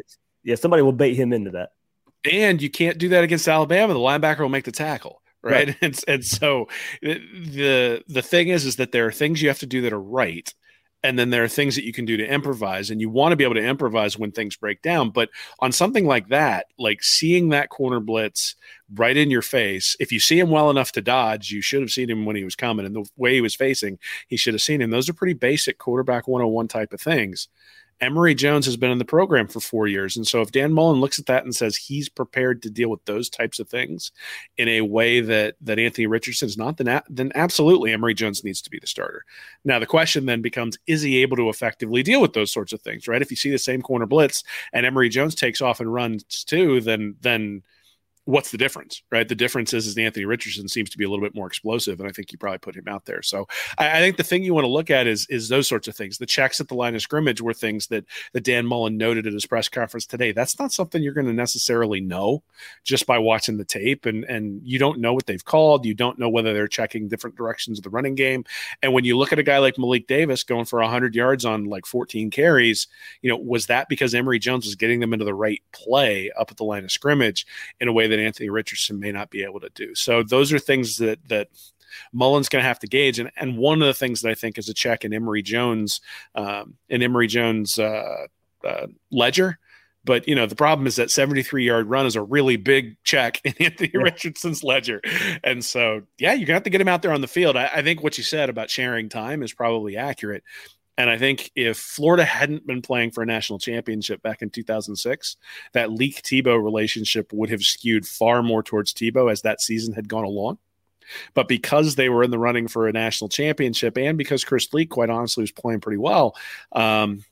[0.43, 1.71] Yeah, somebody will bait him into that.
[2.31, 3.93] And you can't do that against Alabama.
[3.93, 5.69] The linebacker will make the tackle, right?
[5.69, 5.77] right.
[5.83, 6.69] And and so
[7.03, 10.01] the the thing is, is that there are things you have to do that are
[10.01, 10.53] right,
[11.05, 13.37] and then there are things that you can do to improvise and you want to
[13.37, 15.11] be able to improvise when things break down.
[15.11, 15.29] But
[15.61, 18.57] on something like that like seeing that corner blitz
[18.95, 21.91] right in your face if you see him well enough to dodge you should have
[21.91, 24.63] seen him when he was coming and the way he was facing he should have
[24.63, 24.91] seen him.
[24.91, 27.49] Those are pretty basic quarterback 101 type of things
[28.05, 30.17] Emory Jones has been in the program for four years.
[30.17, 33.05] And so if Dan Mullen looks at that and says he's prepared to deal with
[33.05, 34.13] those types of things
[34.57, 38.63] in a way that that Anthony Richardson is not, then, then absolutely Emory Jones needs
[38.63, 39.25] to be the starter.
[39.65, 42.81] Now the question then becomes, is he able to effectively deal with those sorts of
[42.83, 43.23] things, right?
[43.23, 46.81] If you see the same corner blitz and Emory Jones takes off and runs too,
[46.81, 47.63] then then
[48.27, 49.29] what's the difference, right?
[49.29, 52.09] The difference is, is Anthony Richardson seems to be a little bit more explosive, and
[52.09, 53.23] I think you probably put him out there.
[53.23, 53.47] So
[53.79, 55.97] I, I, think the thing you want to look at is is those sorts of
[55.97, 56.19] things.
[56.19, 59.33] The checks at the line of scrimmage were things that that Dan Mullen noted at
[59.33, 60.33] his press conference today.
[60.33, 62.43] That's not something you're going to necessarily know
[62.83, 65.85] just by watching the tape, and and you don't know what they've called.
[65.85, 68.45] You don't know whether they're checking different directions of the running game.
[68.83, 71.67] And when you look at a guy like Malik Davis going for 100 yards on
[71.67, 72.87] like 14 carries,
[73.21, 76.51] you know, was that because Emory Jones was getting them into the right play up
[76.51, 77.47] at the line of scrimmage
[77.81, 79.95] in a way that that Anthony Richardson may not be able to do.
[79.95, 81.49] So those are things that that
[82.13, 83.19] Mullen's going to have to gauge.
[83.19, 86.01] And and one of the things that I think is a check in Emory Jones
[86.35, 88.27] um, in Emory Jones uh,
[88.67, 89.59] uh, ledger.
[90.07, 93.41] But you know the problem is that 73 yard run is a really big check
[93.43, 94.01] in Anthony yeah.
[94.01, 95.01] Richardson's ledger,
[95.43, 97.57] and so yeah, you're gonna have to get him out there on the field.
[97.57, 100.45] I, I think what you said about sharing time is probably accurate.
[100.97, 105.37] And I think if Florida hadn't been playing for a national championship back in 2006,
[105.73, 110.09] that Leak Tebow relationship would have skewed far more towards Tebow as that season had
[110.09, 110.59] gone along.
[111.35, 114.91] But because they were in the running for a national championship, and because Chris Leak,
[114.91, 116.37] quite honestly, was playing pretty well,
[116.73, 117.25] um,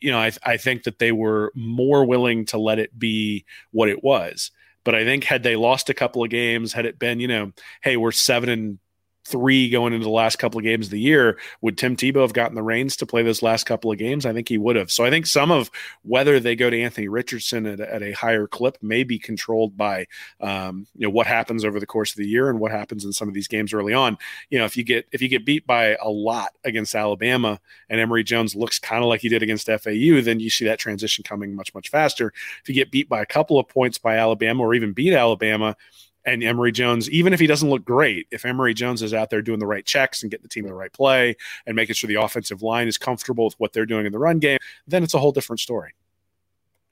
[0.00, 3.88] you know, I, I think that they were more willing to let it be what
[3.88, 4.50] it was.
[4.84, 7.52] But I think had they lost a couple of games, had it been, you know,
[7.82, 8.78] hey, we're seven and
[9.24, 11.38] three going into the last couple of games of the year.
[11.60, 14.26] Would Tim Tebow have gotten the reins to play those last couple of games?
[14.26, 14.90] I think he would have.
[14.90, 15.70] So I think some of
[16.02, 20.06] whether they go to Anthony Richardson at, at a higher clip may be controlled by
[20.40, 23.12] um, you know what happens over the course of the year and what happens in
[23.12, 24.18] some of these games early on.
[24.50, 28.00] You know, if you get if you get beat by a lot against Alabama and
[28.00, 31.24] Emory Jones looks kind of like he did against FAU, then you see that transition
[31.24, 32.32] coming much much faster.
[32.62, 35.76] If you get beat by a couple of points by Alabama or even beat Alabama
[36.24, 39.42] And Emory Jones, even if he doesn't look great, if Emory Jones is out there
[39.42, 42.20] doing the right checks and getting the team the right play and making sure the
[42.20, 45.18] offensive line is comfortable with what they're doing in the run game, then it's a
[45.18, 45.94] whole different story.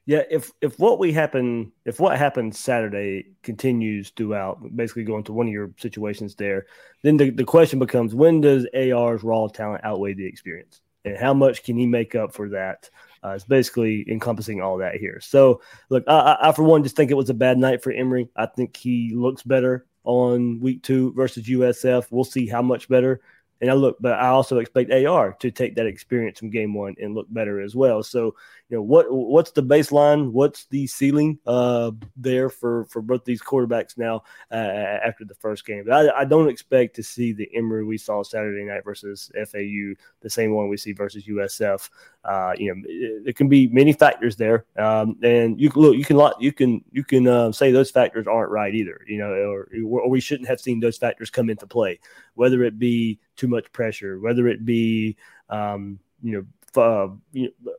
[0.06, 5.32] Yeah, if if what we happen if what happened Saturday continues throughout, basically going to
[5.32, 6.66] one of your situations there,
[7.02, 10.80] then the, the question becomes when does AR's raw talent outweigh the experience?
[11.04, 12.90] And how much can he make up for that?
[13.22, 15.20] Uh, it's basically encompassing all that here.
[15.20, 18.28] So, look, I, I, for one just think it was a bad night for Emory.
[18.34, 22.06] I think he looks better on week two versus USF.
[22.10, 23.20] We'll see how much better.
[23.60, 26.94] And I look, but I also expect AR to take that experience from game one
[26.98, 28.02] and look better as well.
[28.02, 28.36] So,
[28.70, 30.30] you know, what what's the baseline?
[30.30, 35.66] What's the ceiling uh, there for for both these quarterbacks now uh, after the first
[35.66, 35.90] game?
[35.92, 40.30] I, I, don't expect to see the Emory we saw Saturday night versus FAU, the
[40.30, 41.90] same one we see versus USF.
[42.24, 42.82] Uh, you know,
[43.26, 46.84] it, can be many factors there, um, and you can look, you can you can
[46.92, 49.00] you can uh, say those factors aren't right either.
[49.08, 51.98] You know, or, or we shouldn't have seen those factors come into play,
[52.34, 55.16] whether it be too much pressure, whether it be
[55.48, 56.44] um, you know
[56.76, 57.08] uh,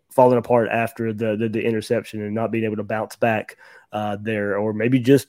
[0.09, 3.57] falling apart after the, the, the interception and not being able to bounce back
[3.91, 5.27] uh, there, or maybe just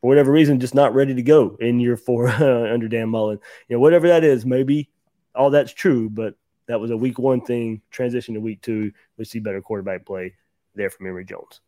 [0.00, 3.38] for whatever reason just not ready to go in year four under Dan Mullen.
[3.68, 4.90] You know, whatever that is, maybe
[5.34, 6.34] all that's true, but
[6.66, 7.82] that was a week one thing.
[7.90, 10.34] Transition to week two, we see better quarterback play
[10.74, 11.60] there from Emory Jones.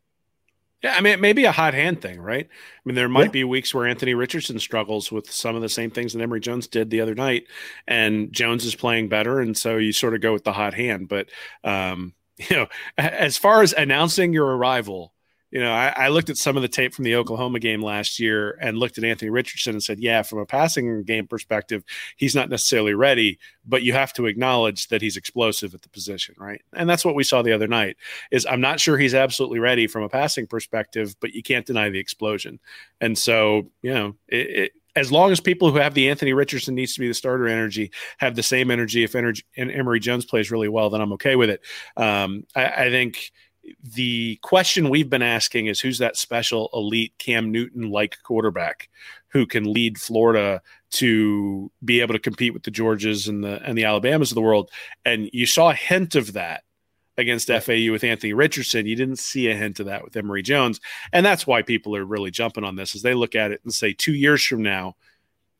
[0.82, 2.46] Yeah, I mean, it may be a hot hand thing, right?
[2.46, 3.30] I mean, there might yeah.
[3.30, 6.66] be weeks where Anthony Richardson struggles with some of the same things that Emory Jones
[6.66, 7.44] did the other night,
[7.88, 11.08] and Jones is playing better, and so you sort of go with the hot hand.
[11.08, 11.28] But
[11.64, 12.66] um, you know,
[12.98, 15.12] as far as announcing your arrival,
[15.56, 18.20] you know, I, I, looked at some of the tape from the Oklahoma game last
[18.20, 21.82] year and looked at Anthony Richardson and said, yeah, from a passing game perspective,
[22.18, 26.34] he's not necessarily ready, but you have to acknowledge that he's explosive at the position,
[26.36, 26.60] right?
[26.74, 27.96] And that's what we saw the other night.
[28.30, 31.88] Is I'm not sure he's absolutely ready from a passing perspective, but you can't deny
[31.88, 32.60] the explosion.
[33.00, 36.74] And so, you know, it, it as long as people who have the Anthony Richardson
[36.74, 40.26] needs to be the starter energy have the same energy, if energy and Emory Jones
[40.26, 41.62] plays really well, then I'm okay with it.
[41.96, 43.32] Um, I, I think
[43.83, 48.88] the question we've been asking is who's that special elite Cam Newton like quarterback
[49.29, 53.76] who can lead Florida to be able to compete with the Georges and the and
[53.76, 54.70] the Alabamas of the world?
[55.05, 56.62] And you saw a hint of that
[57.18, 58.87] against FAU with Anthony Richardson.
[58.87, 60.81] You didn't see a hint of that with Emory Jones.
[61.12, 63.72] And that's why people are really jumping on this as they look at it and
[63.72, 64.96] say 2 years from now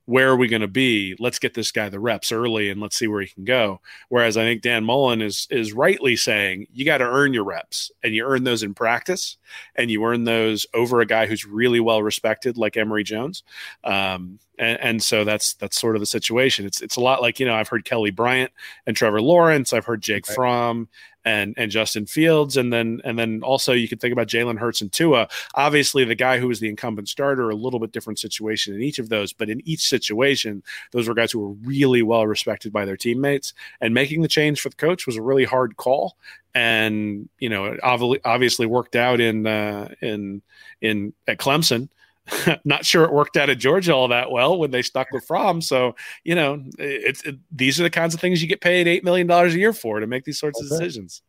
[0.07, 1.17] where are we going to be?
[1.19, 3.81] Let's get this guy the reps early and let's see where he can go.
[4.09, 7.91] Whereas I think Dan Mullen is is rightly saying you got to earn your reps
[8.03, 9.37] and you earn those in practice
[9.75, 13.43] and you earn those over a guy who's really well respected like Emory Jones.
[13.85, 16.65] Um, and, and, so that's that's sort of the situation.
[16.65, 18.53] It's it's a lot like you know I've heard Kelly Bryant
[18.87, 19.73] and Trevor Lawrence.
[19.73, 20.35] I've heard Jake right.
[20.35, 20.89] Fromm
[21.27, 24.81] and and Justin Fields, and then and then also you could think about Jalen Hurts
[24.81, 25.29] and Tua.
[25.55, 29.01] Obviously, the guy who was the incumbent starter, a little bit different situation in each
[29.01, 30.63] of those, but in each situation,
[30.93, 33.53] those were guys who were really well respected by their teammates.
[33.81, 36.17] And making the change for the coach was a really hard call,
[36.55, 40.41] and you know, it obviously worked out in uh, in
[40.81, 41.89] in at Clemson.
[42.65, 45.61] not sure it worked out at Georgia all that well when they stuck with Fromm.
[45.61, 49.05] So you know, it's it, these are the kinds of things you get paid eight
[49.05, 50.67] million dollars a year for to make these sorts okay.
[50.67, 51.23] of decisions.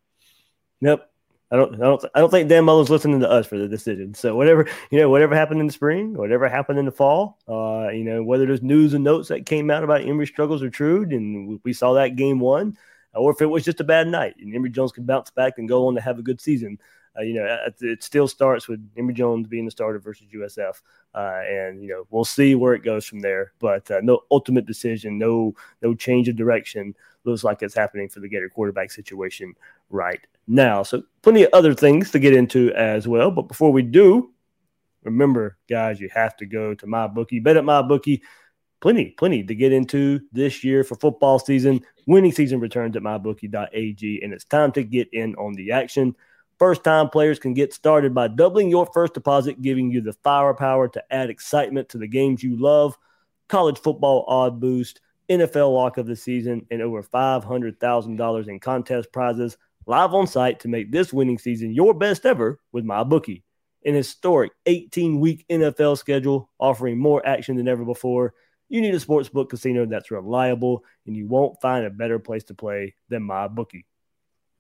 [0.82, 1.10] Yep.
[1.50, 4.14] I don't, I don't, I don't think Dan Mullen's listening to us for the decision.
[4.14, 7.88] So whatever, you know, whatever happened in the spring, whatever happened in the fall, uh,
[7.90, 11.04] you know, whether there's news and notes that came out about Emory struggles are true,
[11.04, 12.78] and we saw that game one,
[13.14, 15.70] or if it was just a bad night and Emory Jones can bounce back and
[15.70, 16.78] go on to have a good season
[17.18, 20.82] uh, you know, it still starts with Emory Jones being the starter versus USF,
[21.16, 23.54] uh, and you know we'll see where it goes from there.
[23.60, 28.20] But uh, no ultimate decision, no no change of direction looks like it's happening for
[28.20, 29.54] the Gator quarterback situation
[29.90, 30.84] right now.
[30.84, 33.32] So plenty of other things to get into as well.
[33.32, 34.32] But before we do,
[35.04, 37.40] remember, guys, you have to go to my bookie.
[37.40, 38.22] Bet at my bookie.
[38.80, 41.84] Plenty, plenty to get into this year for football season.
[42.06, 46.16] Winning season returns at mybookie.ag, and it's time to get in on the action.
[46.60, 50.88] First time players can get started by doubling your first deposit, giving you the firepower
[50.88, 52.98] to add excitement to the games you love.
[53.48, 59.56] College football odd boost, NFL lock of the season, and over $500,000 in contest prizes
[59.86, 63.44] live on site to make this winning season your best ever with my bookie.
[63.86, 68.34] An historic 18 week NFL schedule offering more action than ever before.
[68.68, 72.56] You need a sportsbook casino that's reliable, and you won't find a better place to
[72.56, 73.86] play than my bookie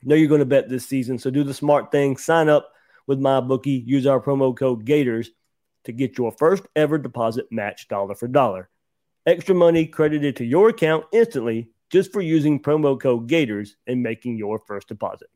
[0.03, 1.17] know you're going to bet this season.
[1.17, 2.17] So do the smart thing.
[2.17, 2.71] Sign up
[3.07, 3.83] with my bookie.
[3.85, 5.31] Use our promo code Gators
[5.85, 8.69] to get your first ever deposit match dollar for dollar.
[9.25, 14.37] Extra money credited to your account instantly just for using promo code Gators and making
[14.37, 15.29] your first deposit.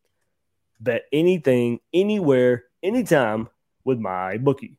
[0.79, 3.47] Bet anything, anywhere, anytime
[3.83, 4.77] with my bookie.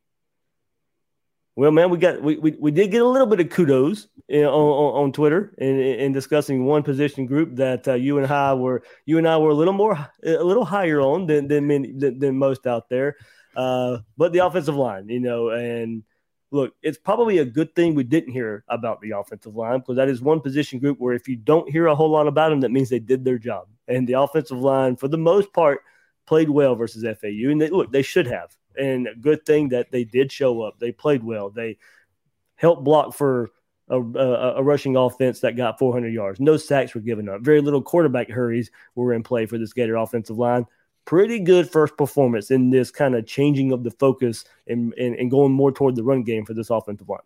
[1.55, 4.45] Well, man, we got we, we, we did get a little bit of kudos on,
[4.45, 8.83] on, on Twitter in, in discussing one position group that uh, you and I were
[9.05, 9.93] you and I were a little more
[10.25, 13.17] a little higher on than than many, than, than most out there.
[13.55, 16.03] Uh, but the offensive line, you know, and
[16.53, 20.09] look, it's probably a good thing we didn't hear about the offensive line because that
[20.09, 22.71] is one position group where if you don't hear a whole lot about them, that
[22.71, 23.67] means they did their job.
[23.88, 25.81] And the offensive line, for the most part,
[26.27, 27.51] played well versus FAU.
[27.51, 30.79] And they, look, they should have and good thing that they did show up.
[30.79, 31.51] They played well.
[31.51, 31.79] They
[32.57, 33.51] helped block for
[33.89, 36.41] a, a, a, rushing offense that got 400 yards.
[36.41, 37.43] No sacks were given up.
[37.43, 40.67] Very little quarterback hurries were in play for this Gator offensive line.
[41.05, 45.31] Pretty good first performance in this kind of changing of the focus and, and, and
[45.31, 47.19] going more toward the run game for this offensive line.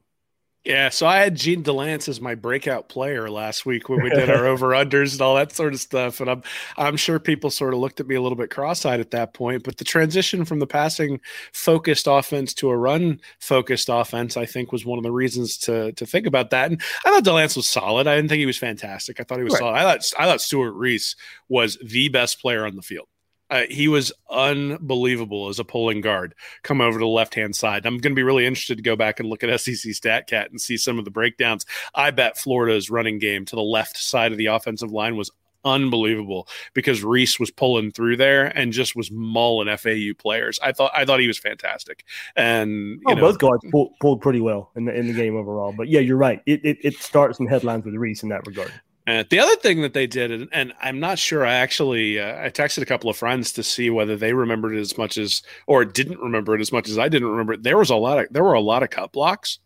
[0.67, 4.29] Yeah, so I had Jean Delance as my breakout player last week when we did
[4.29, 6.43] our over unders and all that sort of stuff, and I'm
[6.77, 9.63] I'm sure people sort of looked at me a little bit cross-eyed at that point.
[9.63, 11.21] But the transition from the passing
[11.53, 15.93] focused offense to a run focused offense, I think, was one of the reasons to
[15.93, 16.73] to think about that.
[16.73, 18.09] And I thought Delance was solid.
[18.09, 19.21] I didn't think he was fantastic.
[19.21, 19.61] I thought he was right.
[19.61, 19.75] solid.
[19.75, 21.15] I thought I thought Stewart Reese
[21.49, 23.07] was the best player on the field.
[23.49, 27.87] Uh, he was unbelievable as a pulling guard come over to the left hand side.
[27.87, 30.61] I'm going to be really interested to go back and look at SEC StatCat and
[30.61, 31.65] see some of the breakdowns.
[31.95, 35.31] I bet Florida's running game to the left side of the offensive line was
[35.67, 40.59] unbelievable because Reese was pulling through there and just was mauling FAU players.
[40.63, 42.05] I thought I thought he was fantastic,
[42.37, 45.75] and oh, know, both guards pulled, pulled pretty well in the in the game overall.
[45.77, 46.41] But yeah, you're right.
[46.47, 48.73] It, it, it starts some headlines with Reese in that regard.
[49.07, 52.45] And the other thing that they did, and, and I'm not sure, I actually uh,
[52.45, 55.43] I texted a couple of friends to see whether they remembered it as much as
[55.69, 57.63] or didn't remember it as much as I didn't remember it.
[57.63, 59.61] There was a lot of there were a lot of cut blocks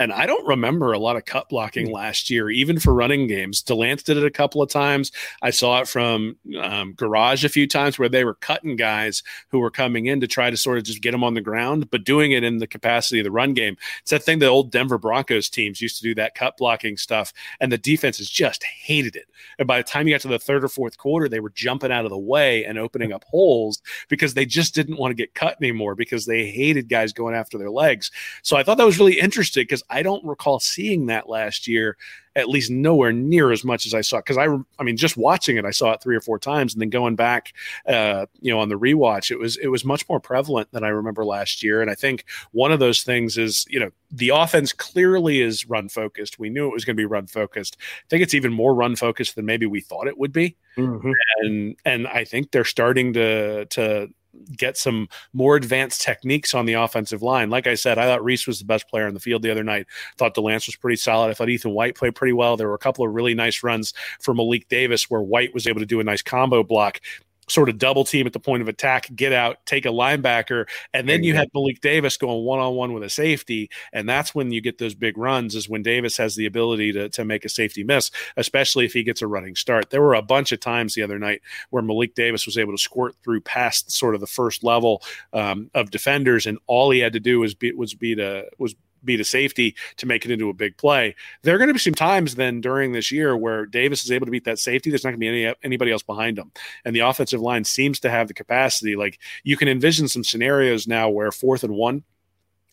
[0.00, 1.94] and I don't remember a lot of cut blocking hmm.
[1.94, 3.62] last year, even for running games.
[3.62, 5.12] Delance did it a couple of times.
[5.40, 9.60] I saw it from um, Gouraige a few times where they were cutting guys who
[9.60, 12.04] were coming in to try to sort of just get them on the ground, but
[12.04, 13.76] doing it in the capacity of the run game.
[14.02, 17.32] It's that thing that old Denver Broncos teams used to do that cut blocking stuff,
[17.60, 19.26] and the defenses just hated it.
[19.58, 21.92] And by the time you got to the third or fourth quarter, they were jumping
[21.92, 25.34] out of the way and opening up holes because they just didn't want to get
[25.34, 28.10] cut anymore because they hated guys going after their legs.
[28.42, 31.96] So I thought that was really interesting because I don't recall seeing that last year,
[32.36, 34.18] at least nowhere near as much as I saw.
[34.18, 34.46] Because I,
[34.78, 37.16] I mean, just watching it, I saw it three or four times, and then going
[37.16, 37.52] back,
[37.86, 40.88] uh, you know, on the rewatch, it was it was much more prevalent than I
[40.88, 41.80] remember last year.
[41.80, 45.88] And I think one of those things is, you know, the offense clearly is run
[45.88, 46.38] focused.
[46.38, 47.76] We knew it was going to be run focused.
[47.80, 50.56] I think it's even more run focused than maybe we thought it would be.
[50.76, 51.12] Mm-hmm.
[51.38, 54.08] And and I think they're starting to to
[54.56, 57.50] get some more advanced techniques on the offensive line.
[57.50, 59.64] Like I said, I thought Reese was the best player in the field the other
[59.64, 59.86] night.
[60.16, 61.30] Thought Delance was pretty solid.
[61.30, 62.56] I thought Ethan White played pretty well.
[62.56, 65.80] There were a couple of really nice runs for Malik Davis where White was able
[65.80, 67.00] to do a nice combo block
[67.48, 71.08] sort of double team at the point of attack, get out, take a linebacker, and
[71.08, 74.52] then you had Malik Davis going one on one with a safety, and that's when
[74.52, 75.54] you get those big runs.
[75.54, 79.02] Is when Davis has the ability to to make a safety miss, especially if he
[79.02, 79.90] gets a running start.
[79.90, 82.78] There were a bunch of times the other night where Malik Davis was able to
[82.78, 85.02] squirt through past sort of the first level
[85.32, 88.74] um, of defenders, and all he had to do was be was beat a was
[89.04, 91.14] beat a safety to make it into a big play.
[91.42, 94.26] There are going to be some times then during this year where Davis is able
[94.26, 94.90] to beat that safety.
[94.90, 96.52] There's not going to be any anybody else behind him,
[96.84, 98.96] and the offensive line seems to have the capacity.
[98.96, 102.04] Like you can envision some scenarios now where fourth and one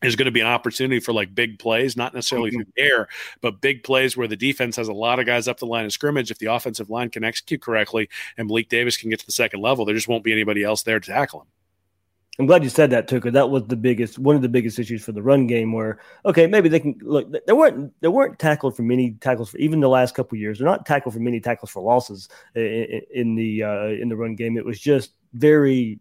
[0.02, 2.62] is going to be an opportunity for like big plays, not necessarily mm-hmm.
[2.62, 3.08] through the air,
[3.42, 5.92] but big plays where the defense has a lot of guys up the line of
[5.92, 6.32] scrimmage.
[6.32, 9.62] If the offensive line can execute correctly and Malik Davis can get to the second
[9.62, 11.48] level, there just won't be anybody else there to tackle him.
[12.40, 13.32] I'm glad you said that, Tuka.
[13.34, 15.74] That was the biggest, one of the biggest issues for the run game.
[15.74, 17.28] Where okay, maybe they can look.
[17.46, 20.58] There weren't there weren't tackled for many tackles for even the last couple years.
[20.58, 24.36] They're not tackled for many tackles for losses in, in the uh, in the run
[24.36, 24.58] game.
[24.58, 26.00] It was just very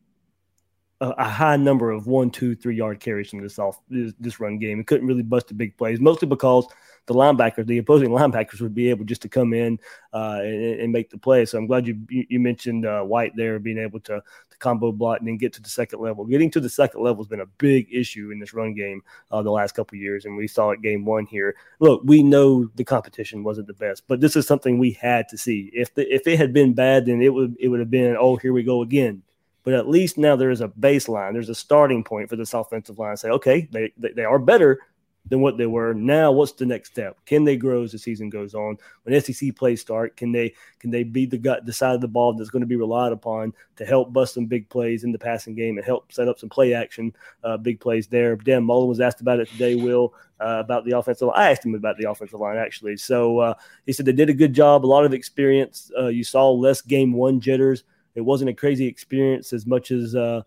[1.01, 4.59] a, high number of one, two, three yard carries from this off this, this run
[4.59, 4.81] game.
[4.81, 6.67] It couldn't really bust the big plays, mostly because
[7.07, 9.79] the linebackers, the opposing linebackers, would be able just to come in
[10.13, 11.47] uh, and, and, make the play.
[11.47, 15.21] So I'm glad you you mentioned uh, White there being able to, to combo block
[15.21, 16.27] and then get to the second level.
[16.27, 19.43] Getting to the second level has been a big issue in this run game uh,
[19.43, 21.57] the last couple years, and we saw it game one here.
[21.79, 25.39] Look, we know the competition wasn't the best, but this is something we had to
[25.39, 25.71] see.
[25.73, 28.37] If the, if it had been bad, then it would it would have been oh
[28.37, 29.23] here we go again
[29.65, 31.33] but at least now there is a baseline.
[31.33, 33.17] There's a starting point for this offensive line.
[33.17, 34.81] Say, okay, they, they, they are better,
[35.29, 35.95] than what they were.
[35.95, 37.17] Now, what's the next step?
[37.27, 38.79] Can they grow as the season goes on?
[39.05, 42.09] When SEC plays start, can they can they be the gut, the side of the
[42.09, 45.19] ball that's going to be relied upon to help bust some big plays in the
[45.19, 48.37] passing game and help set up some play action, uh, big plays there?
[48.37, 49.75] Dan Mullen was asked about it today.
[49.75, 51.39] Will uh, about the offensive line.
[51.39, 52.97] I asked him about the offensive line actually.
[52.97, 53.55] So uh,
[53.87, 55.91] he said they did a good job, a lot of experience.
[55.97, 57.85] Uh, you saw less game one jitters.
[58.21, 60.43] It wasn't a crazy experience as much as uh,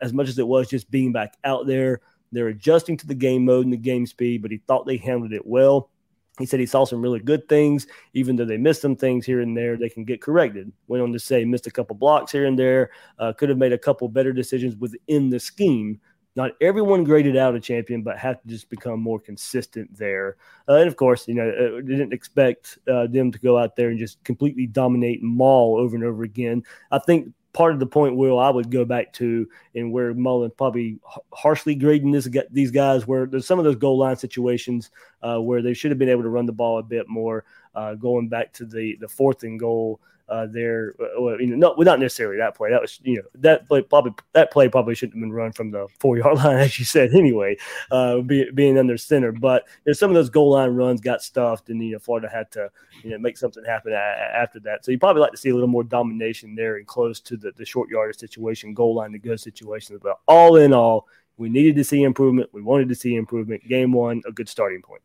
[0.00, 2.00] as much as it was just being back out there
[2.32, 5.32] They're adjusting to the game mode and the game speed, but he thought they handled
[5.32, 5.90] it well.
[6.38, 9.40] He said he saw some really good things, even though they missed some things here
[9.40, 9.76] and there.
[9.76, 10.72] They can get corrected.
[10.86, 12.90] Went on to say missed a couple blocks here and there.
[13.18, 16.00] Uh, could have made a couple better decisions within the scheme.
[16.36, 20.36] Not everyone graded out a champion, but have to just become more consistent there.
[20.68, 23.88] Uh, and of course, you know, uh, didn't expect uh, them to go out there
[23.88, 26.62] and just completely dominate maul over and over again.
[26.92, 30.52] I think part of the point, Will, I would go back to and where Mullen
[30.56, 30.98] probably
[31.32, 34.90] harshly grading this these guys, where there's some of those goal line situations
[35.22, 37.44] uh, where they should have been able to run the ball a bit more.
[37.74, 40.00] Uh, going back to the the fourth and goal
[40.30, 40.94] uh, there.
[41.00, 42.70] Uh, well, you know, not well, not necessarily that play.
[42.70, 45.70] That was you know that play probably that play probably shouldn't have been run from
[45.72, 47.56] the four yard line as you said anyway,
[47.90, 49.32] uh, be, being under center.
[49.32, 52.28] But you know, some of those goal line runs got stuffed, and you know Florida
[52.32, 52.70] had to
[53.02, 54.84] you know make something happen a- after that.
[54.84, 57.52] So you probably like to see a little more domination there and close to the
[57.56, 59.98] the short yardage situation, goal line to go situations.
[60.02, 62.50] But all in all, we needed to see improvement.
[62.52, 63.66] We wanted to see improvement.
[63.68, 65.02] Game one, a good starting point.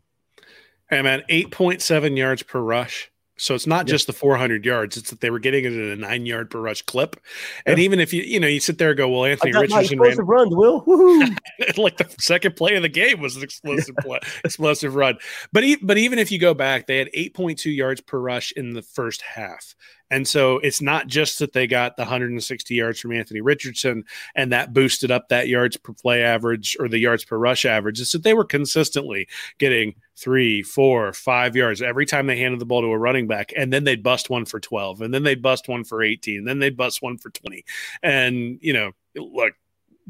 [0.88, 3.88] Hey man, eight point seven yards per rush so it's not yep.
[3.88, 6.60] just the 400 yards; it's that they were getting it at a nine yard per
[6.60, 7.18] rush clip.
[7.66, 10.18] And even if you you know you sit there and go, well, Anthony Richardson ran
[10.20, 10.84] runs, Will,
[11.78, 15.18] like the second play of the game was an explosive play, explosive run.
[15.52, 18.74] But e- but even if you go back, they had 8.2 yards per rush in
[18.74, 19.76] the first half.
[20.16, 24.49] And so it's not just that they got the 160 yards from Anthony Richardson and
[24.53, 27.99] that boosted up that yards per play average or the yards per rush average.
[27.99, 32.66] It's that they were consistently getting three, four, five yards every time they handed the
[32.66, 33.51] ball to a running back.
[33.57, 36.47] And then they'd bust one for 12, and then they'd bust one for 18, and
[36.47, 37.66] then they'd bust one for 20.
[38.01, 39.51] And, you know, look,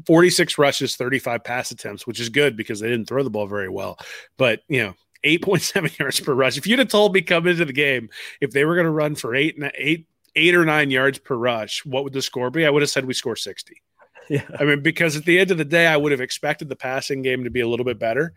[0.06, 3.68] 46 rushes, 35 pass attempts, which is good because they didn't throw the ball very
[3.68, 3.98] well.
[4.36, 4.94] But, you know,
[5.26, 6.56] 8.7 yards per rush.
[6.56, 8.08] If you'd have told me coming into the game
[8.40, 10.06] if they were going to run for eight and eight
[10.36, 12.64] eight or nine yards per rush, what would the score be?
[12.66, 13.74] I would have said we score 60.
[14.28, 14.42] Yeah.
[14.58, 17.22] I mean, because at the end of the day, I would have expected the passing
[17.22, 18.34] game to be a little bit better.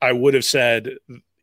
[0.00, 0.90] I would have said,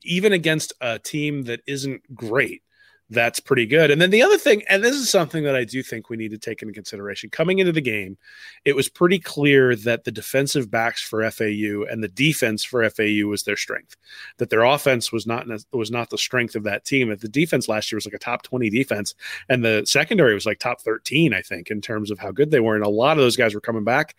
[0.04, 2.64] even against a team that isn't great,
[3.12, 3.92] that's pretty good.
[3.92, 6.32] And then the other thing, and this is something that I do think we need
[6.32, 8.18] to take into consideration coming into the game,
[8.64, 13.28] it was pretty clear that the defensive backs for FAU and the defense for FAU
[13.28, 13.98] was their strength.
[14.38, 17.10] That their offense was not was not the strength of that team.
[17.10, 19.14] That the defense last year was like a top twenty defense,
[19.50, 22.62] and the secondary was like top thirteen, I think, in terms of how good they
[22.62, 22.76] were.
[22.76, 24.16] And a lot of those guys were coming back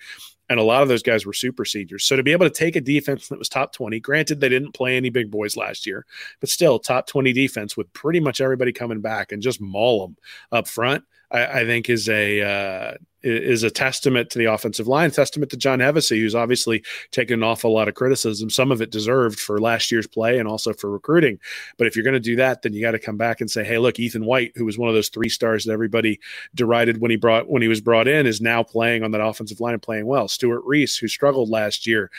[0.53, 2.05] and a lot of those guys were super seniors.
[2.05, 4.73] So to be able to take a defense that was top 20, granted they didn't
[4.73, 6.07] play any big boys last year,
[6.41, 10.17] but still top 20 defense with pretty much everybody coming back and just maul them
[10.53, 15.11] up front, I, I think is a uh, is a testament to the offensive line,
[15.11, 18.91] testament to John Hevesy, who's obviously taken an awful lot of criticism, some of it
[18.91, 21.39] deserved for last year's play and also for recruiting.
[21.77, 23.65] But if you're going to do that, then you got to come back and say,
[23.65, 26.21] hey, look, Ethan White, who was one of those three stars that everybody
[26.55, 29.61] derided when he brought when he was brought in, is now playing on that offensive
[29.61, 30.29] line and playing well.
[30.29, 32.11] Stewart Reese, who struggled last year,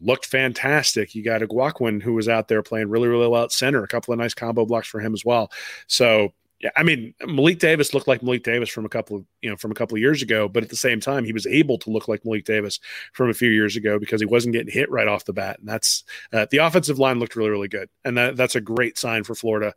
[0.00, 1.14] looked fantastic.
[1.14, 3.82] You got Eguakun who was out there playing really, really well at center.
[3.82, 5.50] A couple of nice combo blocks for him as well.
[5.86, 9.48] So yeah, I mean Malik Davis looked like Malik Davis from a couple of you
[9.48, 11.78] know from a couple of years ago, but at the same time he was able
[11.78, 12.78] to look like Malik Davis
[13.12, 15.68] from a few years ago because he wasn't getting hit right off the bat, and
[15.68, 19.24] that's uh, the offensive line looked really really good, and that, that's a great sign
[19.24, 19.74] for Florida.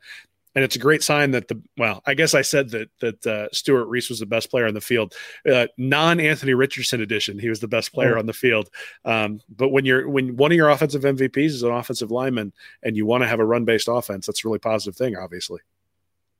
[0.55, 3.47] And it's a great sign that the well, I guess I said that that uh,
[3.51, 5.15] Stewart Reese was the best player on the field.
[5.51, 8.19] Uh, non Anthony Richardson edition, he was the best player oh.
[8.19, 8.69] on the field.
[9.03, 12.53] Um, but when you're when one of your offensive MVPs is an offensive lineman,
[12.83, 15.61] and you want to have a run based offense, that's a really positive thing, obviously.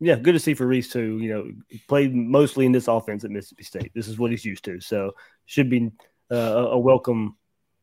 [0.04, 1.18] Yeah, good to see for Reese too.
[1.20, 3.92] You know, played mostly in this offense at Mississippi State.
[3.96, 5.14] This is what he's used to, so
[5.46, 5.92] should be
[6.30, 7.38] uh, a welcome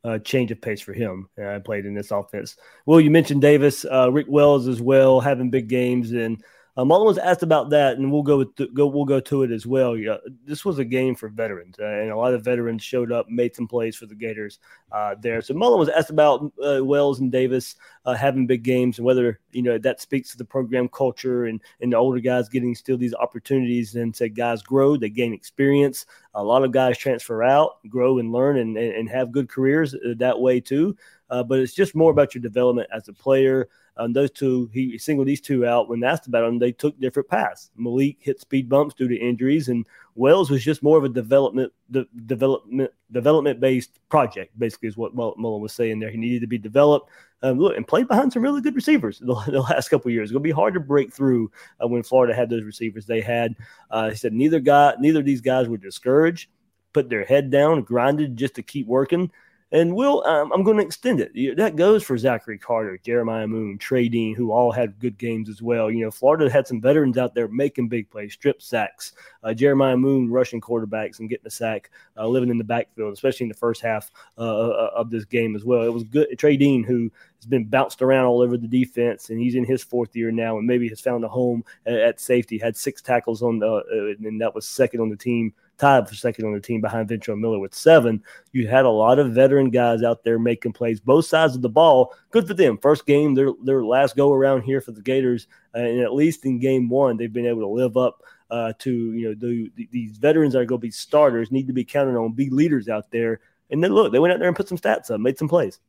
[0.04, 1.30] uh, change of pace for him.
[1.38, 2.56] I uh, played in this offense.
[2.84, 6.44] Well, you mentioned Davis, uh, Rick Wells as well, having big games, and
[6.84, 9.50] Mullen was asked about that, and we'll go with th- go we'll go to it
[9.50, 9.96] as well.
[9.96, 13.28] Yeah, this was a game for veterans, uh, and a lot of veterans showed up,
[13.28, 14.60] made some plays for the Gators
[14.92, 15.42] uh, there.
[15.42, 17.74] So Mullen was asked about uh, Wells and Davis
[18.04, 21.60] uh, having big games, and whether you know that speaks to the program culture and
[21.80, 23.96] and the older guys getting still these opportunities.
[23.96, 26.06] And said guys grow, they gain experience.
[26.34, 29.94] A lot of guys transfer out, grow and learn, and and, and have good careers
[29.94, 30.96] uh, that way too.
[31.28, 33.68] but it's just more about your development as a player.
[33.96, 35.88] Um, those two, he singled these two out.
[35.88, 37.70] When asked about them, they took different paths.
[37.76, 39.84] Malik hit speed bumps due to injuries, and
[40.14, 44.58] Wells was just more of a development, de- development, development based project.
[44.58, 46.10] Basically, is what Mullen was saying there.
[46.10, 47.10] He needed to be developed.
[47.42, 50.28] Um, look, and played behind some really good receivers the, the last couple years.
[50.28, 51.50] It's gonna be hard to break through
[51.82, 53.54] uh, when Florida had those receivers they had.
[53.90, 56.50] Uh, he said neither guy, neither of these guys were discouraged,
[56.92, 59.30] put their head down, grinded just to keep working
[59.72, 61.56] And Will, um, I'm going to extend it.
[61.56, 65.62] That goes for Zachary Carter, Jeremiah Moon, Trey Dean, who all had good games as
[65.62, 65.90] well.
[65.92, 69.12] You know, Florida had some veterans out there making big plays, strip sacks.
[69.44, 73.44] Uh, Jeremiah Moon rushing quarterbacks and getting a sack, uh, living in the backfield, especially
[73.44, 75.82] in the first half uh, uh of this game as well.
[75.82, 76.36] It was good.
[76.36, 79.84] Trey Dean, who has been bounced around all over the defense, and he's in his
[79.84, 82.58] fourth year now, and maybe has found a home at, at safety.
[82.58, 86.14] Had six tackles on the, uh, and that was second on the team tied for
[86.14, 88.22] second on the team behind Ventrell Miller with seven.
[88.52, 91.68] You had a lot of veteran guys out there making plays both sides of the
[91.68, 92.14] ball.
[92.30, 92.78] Good for them.
[92.78, 96.44] First game, their their last go around here for the Gators, uh, and at least
[96.44, 99.88] in game one, they've been able to live up uh, to you know the, the,
[99.90, 103.10] these veterans are going to be starters, need to be counted on, be leaders out
[103.10, 103.40] there.
[103.70, 105.80] And then look, they went out there and put some stats up, made some plays.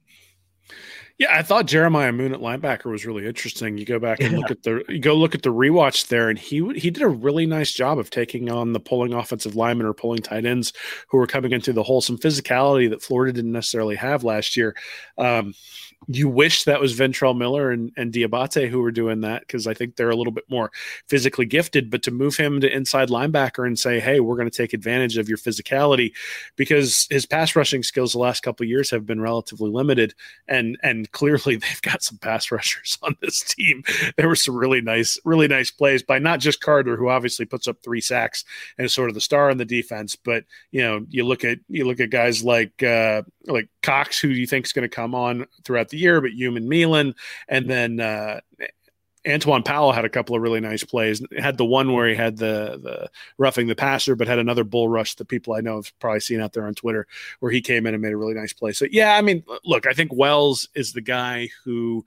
[1.18, 3.78] Yeah, I thought Jeremiah Moon at linebacker was really interesting.
[3.78, 4.38] You go back and yeah.
[4.39, 7.09] look at the you go look at the rewatch there, and he he did a
[7.09, 10.74] really nice job of taking on the pulling offensive linemen or pulling tight ends
[11.09, 12.01] who were coming into the hole.
[12.01, 14.76] Some physicality that Florida didn't necessarily have last year.
[15.18, 15.53] Um,
[16.08, 19.76] you wish that was Ventrell Miller and, and Diabate who were doing that because I
[19.76, 20.72] think they're a little bit more
[21.08, 21.91] physically gifted.
[21.91, 25.18] But to move him to inside linebacker and say, hey, we're going to take advantage
[25.18, 26.14] of your physicality
[26.56, 30.16] because his pass rushing skills the last couple years have been relatively limited.
[30.47, 33.84] And and clearly they've got some pass rushers on this team.
[34.18, 37.68] There were some really nice, really nice plays by not just Carter, who obviously puts
[37.68, 38.43] up three sacks
[38.78, 41.60] and is sort of the star in the defense, but you know, you look at
[41.70, 44.95] you look at guys like uh like Cox, who do you think is going to
[44.95, 47.15] come on throughout the year, but Umanmielen,
[47.47, 48.39] and then uh,
[49.25, 51.21] Antwaun Powell had a couple of really nice plays.
[51.38, 54.88] Had the one where he had the the roughing the passer, but had another bull
[54.88, 57.07] rush that people I know have probably seen out there on Twitter
[57.39, 58.71] where he came in and made a really nice play.
[58.71, 62.03] So yeah, I mean, look, I think Wells is the guy who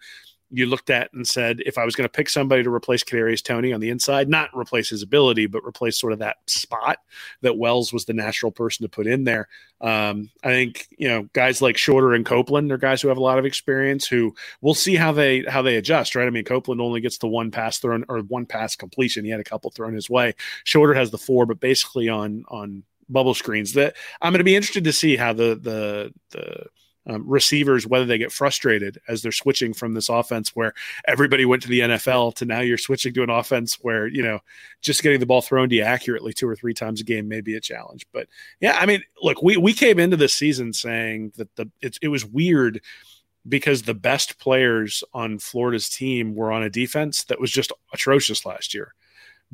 [0.50, 3.42] you looked at and said, if I was going to pick somebody to replace Kadarius
[3.42, 6.98] Toney on the inside, not replace his ability, but replace sort of that spot
[7.42, 9.48] that Wells was the natural person to put in there.
[9.80, 13.22] Um, I think you know guys like Shorter and Copeland are guys who have a
[13.22, 14.06] lot of experience.
[14.06, 16.14] Who we'll see how they how they adjust.
[16.14, 16.26] Right?
[16.26, 19.24] I mean, Copeland only gets the one pass thrown or one pass completion.
[19.24, 20.34] He had a couple thrown his way.
[20.64, 23.74] Shorter has the four, but basically on on bubble screens.
[23.74, 26.66] That I'm going to be interested to see how the the the
[27.06, 30.72] um, receivers whether they get frustrated as they're switching from this offense where
[31.06, 34.38] everybody went to the NFL to now you're switching to an offense where you know
[34.80, 37.40] just getting the ball thrown to you accurately two or three times a game may
[37.40, 38.06] be a challenge.
[38.12, 38.28] But
[38.60, 42.08] yeah, I mean, look, we we came into this season saying that the it, it
[42.08, 42.80] was weird
[43.46, 48.46] because the best players on Florida's team were on a defense that was just atrocious
[48.46, 48.94] last year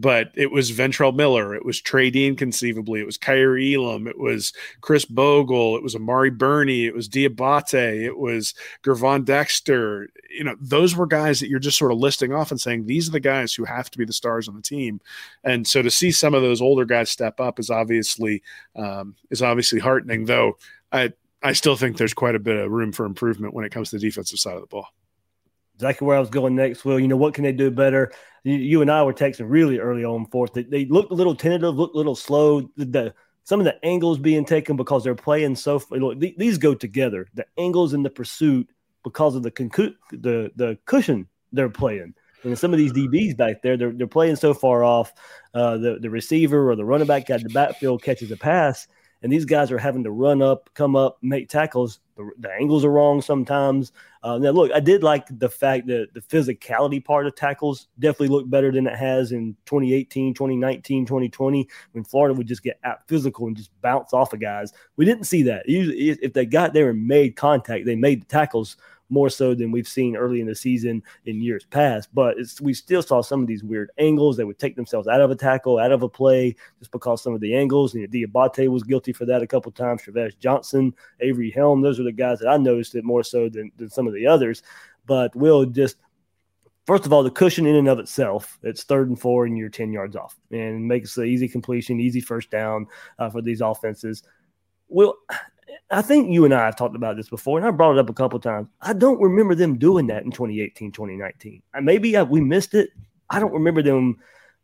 [0.01, 4.19] but it was Ventrell Miller, it was Trey Dean conceivably, it was Kaiir Elam, it
[4.19, 10.09] was Khris Bogle, it was Amari Burney, it was Diabate, it was Gervon Dexter.
[10.31, 13.09] You know, those were guys that you're just sort of listing off and saying these
[13.09, 15.01] are the guys who have to be the stars on the team.
[15.45, 18.43] And so to see some of those older guys step up is obviously
[18.77, 20.25] um, is obviously heartening.
[20.25, 20.57] Though
[20.93, 23.91] I I still think there's quite a bit of room for improvement when it comes
[23.91, 24.89] to the defensive side of the ball
[25.81, 26.85] exactly where I was going next.
[26.85, 28.13] Will you know what can they do better?
[28.45, 30.53] You, you and I were texting really early on fourth.
[30.53, 32.63] They, they looked a little tentative, looked a little slow.
[32.77, 33.15] The, the,
[33.45, 35.83] some of the angles being taken because they're playing so.
[35.91, 37.27] Look, these go together.
[37.35, 38.69] The angles in the pursuit
[39.03, 42.15] because of the concu- the the cushion they're playing.
[42.43, 45.13] And some of these DBs back there, they're, they're playing so far off.
[45.53, 48.87] Uh, the the receiver or the running back got the backfield catches a pass,
[49.23, 52.01] and these guys are having to run up, come up, make tackles.
[52.17, 53.93] The, the angles are wrong sometimes.
[54.23, 58.29] Uh, now, look, I did like the fact that the physicality part of tackles definitely
[58.29, 63.07] looked better than it has in 2018, 2019, 2020, when Florida would just get out
[63.09, 64.73] physical and just bounce off of guys.
[64.97, 65.69] We didn't see that.
[65.69, 68.77] Usually, if they got there and made contact, they made the tackles
[69.11, 72.09] more so than we've seen early in the season in years past.
[72.15, 74.37] But we still saw some of these weird angles.
[74.37, 77.35] They would take themselves out of a tackle, out of a play, just because some
[77.35, 77.95] of the angles.
[77.95, 80.03] And Diabate was guilty for that a couple times.
[80.03, 83.71] Tre'Vez Johnson, Avery Helm, those are the guys that I noticed it more so than,
[83.77, 84.63] than some of the others.
[85.07, 85.97] But Will just
[86.87, 89.69] first of all, the cushion in and of itself, it's third and four, and you're
[89.69, 92.87] 10 yards off, and makes an easy completion, easy first down
[93.19, 94.25] uh, for these offenses.
[94.89, 95.15] Will
[95.91, 98.09] I think you and I have talked about this before, and I brought it up
[98.09, 98.69] a couple times.
[98.81, 101.63] I don't remember them doing that in 2018, 2019.
[101.83, 102.91] Maybe I, we missed it.
[103.29, 104.19] I don't remember them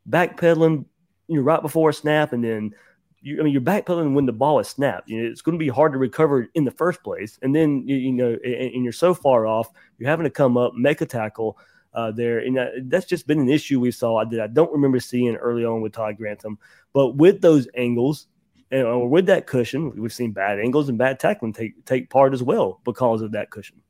[0.09, 0.85] backpedaling,
[1.29, 2.73] you know, right before a snap, and then
[3.21, 5.09] you, I mean, you're backpedaling when the ball is snapped.
[5.09, 7.87] You know, it's going to be hard to recover in the first place, and then
[7.87, 11.01] you, you know, and, and, you're so far off, you're having to come up, make
[11.01, 11.59] a tackle.
[11.95, 15.01] Uh, there, and that, that's just been an issue we saw that I don't remember
[15.01, 16.59] seeing early on with Todd Grantham.
[16.93, 18.27] But with those angles,
[18.71, 22.33] and uh, with that cushion, we've seen bad angles and bad tackling take take part
[22.33, 23.81] as well because of that cushion.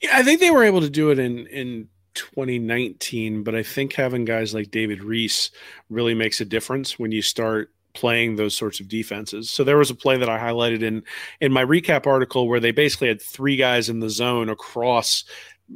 [0.00, 3.94] Yeah, I think they were able to do it in in 2019, but I think
[3.94, 5.50] having guys like David Reese
[5.88, 9.50] really makes a difference when you start playing those sorts of defenses.
[9.50, 11.02] So there was a play that I highlighted in
[11.40, 15.24] in my recap article where they basically had three guys in the zone across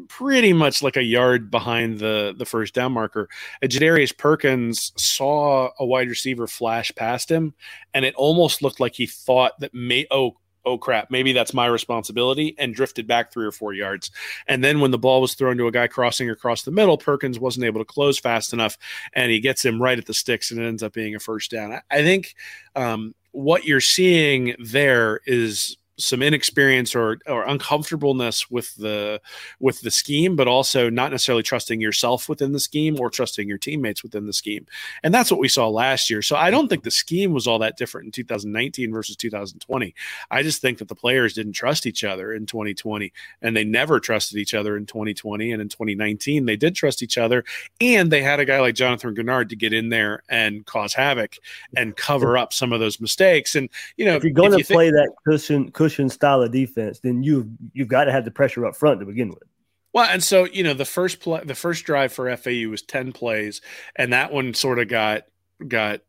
[0.08, 3.28] pretty much like a yard behind the the first down marker.
[3.62, 7.54] Jadarius Perkins saw a wide receiver flash past him,
[7.94, 11.66] and it almost looked like he thought that may oh oh crap, maybe that's my
[11.66, 14.10] responsibility, and drifted back three or four yards.
[14.46, 17.38] And then when the ball was thrown to a guy crossing across the middle, Perkins
[17.38, 18.76] wasn't able to close fast enough,
[19.14, 21.50] and he gets him right at the sticks, and it ends up being a first
[21.50, 21.72] down.
[21.72, 22.34] I, I think
[22.76, 29.20] um, what you're seeing there is some inexperience or or uncomfortableness with the
[29.58, 33.58] with the scheme, but also not necessarily trusting yourself within the scheme or trusting your
[33.58, 34.66] teammates within the scheme.
[35.02, 36.22] And that's what we saw last year.
[36.22, 39.94] So I don't think the scheme was all that different in 2019 versus 2020.
[40.30, 44.00] I just think that the players didn't trust each other in 2020 and they never
[44.00, 47.44] trusted each other in 2020 and in 2019 they did trust each other
[47.80, 51.36] and they had a guy like Jonathan Greenard to get in there and cause havoc
[51.76, 53.54] and cover up some of those mistakes.
[53.54, 56.52] And you know, if you're going if to you play that cushion cushion style of
[56.52, 59.44] defense, then you've you've got to have the pressure up front to begin with.
[59.92, 63.12] Well, and so you know the first play, the first drive for FAU was ten
[63.12, 63.60] plays,
[63.96, 65.24] and that one sort of got
[65.66, 66.00] got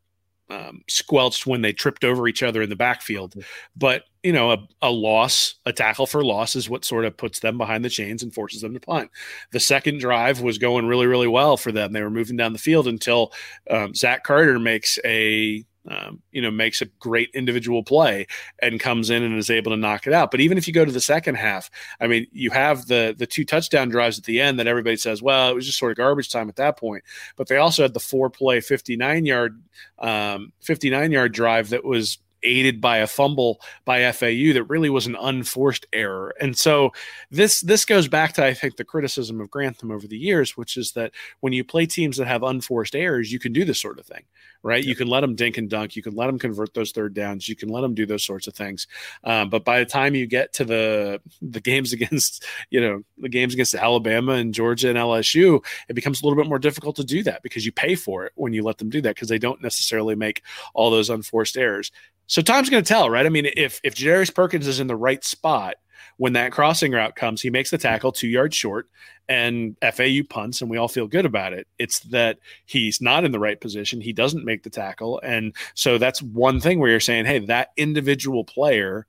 [0.52, 3.34] um, squelched when they tripped over each other in the backfield.
[3.76, 7.40] But you know, a, a, loss, a tackle for loss, is what sort of puts
[7.40, 9.10] them behind the chains and forces them to punt.
[9.50, 11.92] The second drive was going really, really well for them.
[11.92, 13.32] They were moving down the field until
[13.68, 18.26] um, Zach Carter makes a um, you know, makes a great individual play
[18.60, 20.30] and comes in and is able to knock it out.
[20.30, 21.70] But even if you go to the second half,
[22.00, 25.22] I mean, you have the the two touchdown drives at the end that everybody says,
[25.22, 27.04] well, it was just sort of garbage time at that point.
[27.36, 29.60] But they also had the four play, fifty nine yard,
[29.98, 34.90] um, fifty nine yard drive that was aided by a fumble by FAU that really
[34.90, 36.34] was an unforced error.
[36.40, 36.92] And so
[37.30, 40.76] this this goes back to I think the criticism of Grantham over the years, which
[40.76, 43.98] is that when you play teams that have unforced errors, you can do this sort
[43.98, 44.24] of thing,
[44.62, 44.82] right?
[44.82, 44.90] Yeah.
[44.90, 47.48] You can let them dink and dunk, you can let them convert those third downs,
[47.48, 48.86] you can let them do those sorts of things.
[49.24, 53.28] Um, but by the time you get to the the games against you know the
[53.28, 57.04] games against Alabama and Georgia and LSU, it becomes a little bit more difficult to
[57.04, 59.38] do that because you pay for it when you let them do that because they
[59.38, 60.42] don't necessarily make
[60.74, 61.90] all those unforced errors.
[62.26, 63.26] So time's going to tell, right?
[63.26, 65.76] I mean, if if Jadarius Perkins is in the right spot
[66.16, 68.88] when that crossing route comes, he makes the tackle two yards short,
[69.28, 71.66] and FAU punts, and we all feel good about it.
[71.78, 75.98] It's that he's not in the right position; he doesn't make the tackle, and so
[75.98, 79.06] that's one thing where you're saying, hey, that individual player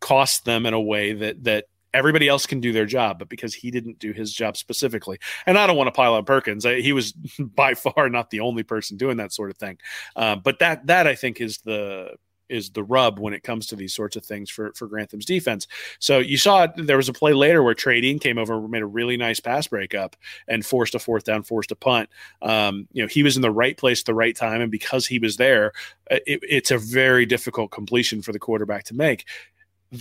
[0.00, 1.64] costs them in a way that that
[1.98, 5.18] everybody else can do their job, but because he didn't do his job specifically.
[5.46, 6.64] And I don't want to pile on Perkins.
[6.64, 9.78] He was by far not the only person doing that sort of thing.
[10.16, 12.16] Uh, but that that I think is the
[12.48, 15.66] is the rub when it comes to these sorts of things for for Grantham's defense.
[15.98, 18.86] So you saw it, there was a play later where Dean came over, made a
[18.86, 22.08] really nice pass breakup, and forced a fourth down, forced a punt.
[22.42, 25.06] Um, you know, he was in the right place at the right time, and because
[25.06, 25.72] he was there,
[26.10, 29.24] uh, it, it's a very difficult completion for the quarterback to make.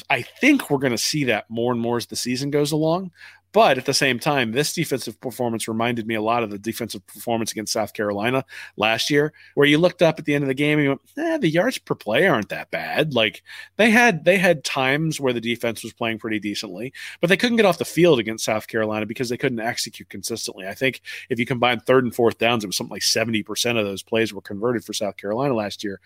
[0.10, 3.12] I think we're going to see that more and more as the season goes along.
[3.54, 7.08] But at the same time, this defensive performance reminded me a lot of the defensive
[7.08, 10.54] performance against South Carolina last year, where you looked up at the end of the
[10.54, 13.14] game and you went, eh, the yards per play aren't that bad.
[13.14, 13.42] Like
[13.78, 17.58] they had they had times where the defense was playing pretty decently, but they couldn't
[17.58, 20.68] get off the field against South Carolina because they couldn't execute consistently.
[20.68, 23.86] I think if you combine third and fourth downs, it was something like 70% of
[23.86, 26.02] those plays were converted for South Carolina last year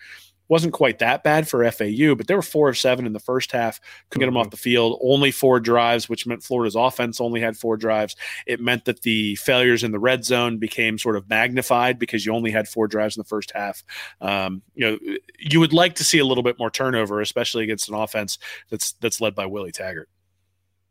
[0.52, 3.52] wasn't quite that bad for FAU, but they were four of seven in the first
[3.52, 3.80] half.
[4.10, 4.50] Couldn't get them off mm-hmm.
[4.50, 5.00] the field.
[5.02, 8.16] Only four drives, which meant Florida's offense only had four drives.
[8.46, 12.34] It meant that the failures in the red zone became sort of magnified because you
[12.34, 13.82] only had four drives in the first half.
[14.20, 14.98] Um, you know,
[15.38, 18.36] you would like to see a little bit more turnover, especially against an offense
[18.68, 20.10] that's that's led by Willie Taggart.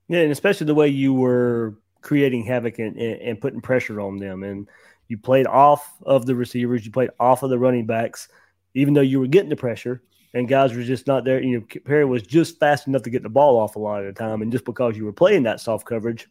[0.08, 4.42] Yeah, and especially the way you were creating havoc and, and putting pressure on them,
[4.42, 4.68] and
[5.08, 8.28] you played off of the receivers, you played off of the running backs
[8.74, 10.02] even though you were getting the pressure
[10.34, 11.42] and guys were just not there.
[11.42, 14.14] You know, Perry was just fast enough to get the ball off a lot of
[14.14, 14.42] the time.
[14.42, 16.28] And just because you were playing that soft coverage,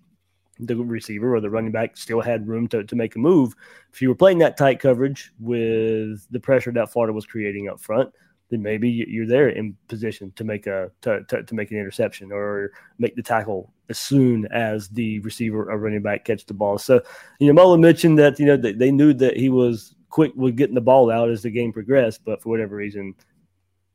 [0.58, 3.54] the receiver or the running back still had room to, to make a move.
[3.92, 7.80] If you were playing that tight coverage with the pressure that Florida was creating up
[7.80, 8.10] front,
[8.50, 12.32] then maybe you're there in position to make a to, to, to make an interception
[12.32, 16.76] or make the tackle as soon as the receiver or running back catch the ball.
[16.76, 17.00] So,
[17.38, 20.56] you know, Mullen mentioned that you know they, they knew that he was quick with
[20.56, 23.14] getting the ball out as the game progressed, but for whatever reason,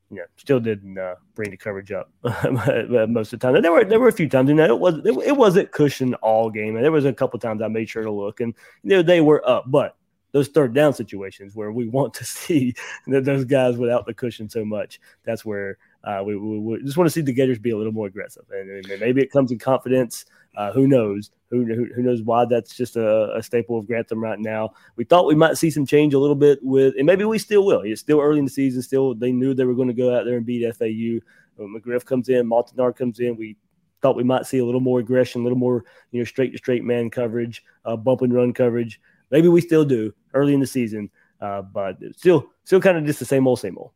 [0.10, 3.62] you know, still didn't uh, bring the coverage up most of the time.
[3.62, 6.14] There were there were a few times, you know, it was it, it wasn't cushion
[6.16, 8.54] all game, and there was a couple times I made sure to look, and
[8.84, 9.98] you know, they were up, but
[10.32, 12.74] those third down situations where we want to see
[13.08, 17.08] those guys without the cushion so much, that's where uh, we, we, we, just want
[17.08, 19.58] to see the Gators be a little more aggressive, and, and maybe it comes in
[19.58, 20.26] confidence
[20.56, 21.32] Uh, who knows?
[21.50, 24.72] Who, who, knows why that's just a, a, staple of Grantham right now?
[24.96, 27.66] We thought we might see some change a little bit with, and maybe we still
[27.66, 27.82] will.
[27.82, 28.82] It's still early in the season.
[28.82, 31.20] Still, they knew they were going to go out there and beat FAU.
[31.58, 33.36] When McGriff comes in, Montinar comes in.
[33.36, 33.58] We
[34.02, 36.58] thought we might see a little more aggression, a little more you know straight to
[36.58, 39.00] straight man coverage, uh, bump and run coverage.
[39.32, 41.10] Maybe we still do early in the season,
[41.42, 43.92] uh, but still still kind of just the same old same old.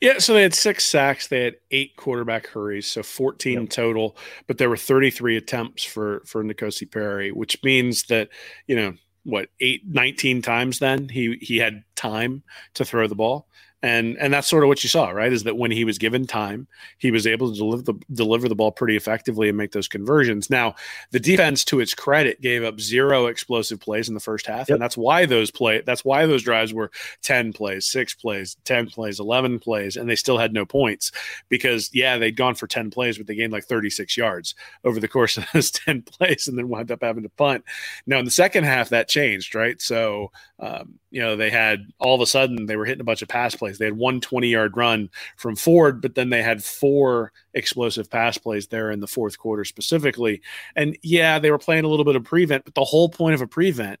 [0.00, 1.28] Yeah, so they had six sacks.
[1.28, 3.70] They had eight quarterback hurries, so 14 yep.
[3.70, 4.16] total.
[4.46, 8.28] But there were 33 attempts for for N'Kosi Perry, which means that
[8.66, 8.94] you know
[9.24, 12.42] what eight 19 times then he he had time
[12.74, 13.48] to throw the ball
[13.84, 15.30] and and that's sort of what you saw, right?
[15.30, 16.66] Is that when he was given time,
[16.96, 20.48] he was able to deliver the deliver the ball pretty effectively and make those conversions.
[20.48, 20.74] Now,
[21.10, 24.76] the defense, to its credit, gave up zero explosive plays in the first half, yep.
[24.76, 28.86] and that's why those play that's why those drives were ten plays, six plays, ten
[28.86, 31.12] plays, eleven plays, and they still had no points
[31.50, 34.54] because yeah, they'd gone for ten plays, but they gained like thirty six yards
[34.84, 37.62] over the course of those ten plays, and then wound up having to punt.
[38.06, 39.78] Now in the second half, that changed, right?
[39.82, 43.22] So um, you know they had all of a sudden they were hitting a bunch
[43.22, 43.78] of pass plays.
[43.78, 48.36] They had one 20 yard run from Ford, but then they had four explosive pass
[48.36, 50.42] plays there in the fourth quarter specifically.
[50.74, 53.42] And yeah, they were playing a little bit of prevent, but the whole point of
[53.42, 54.00] a prevent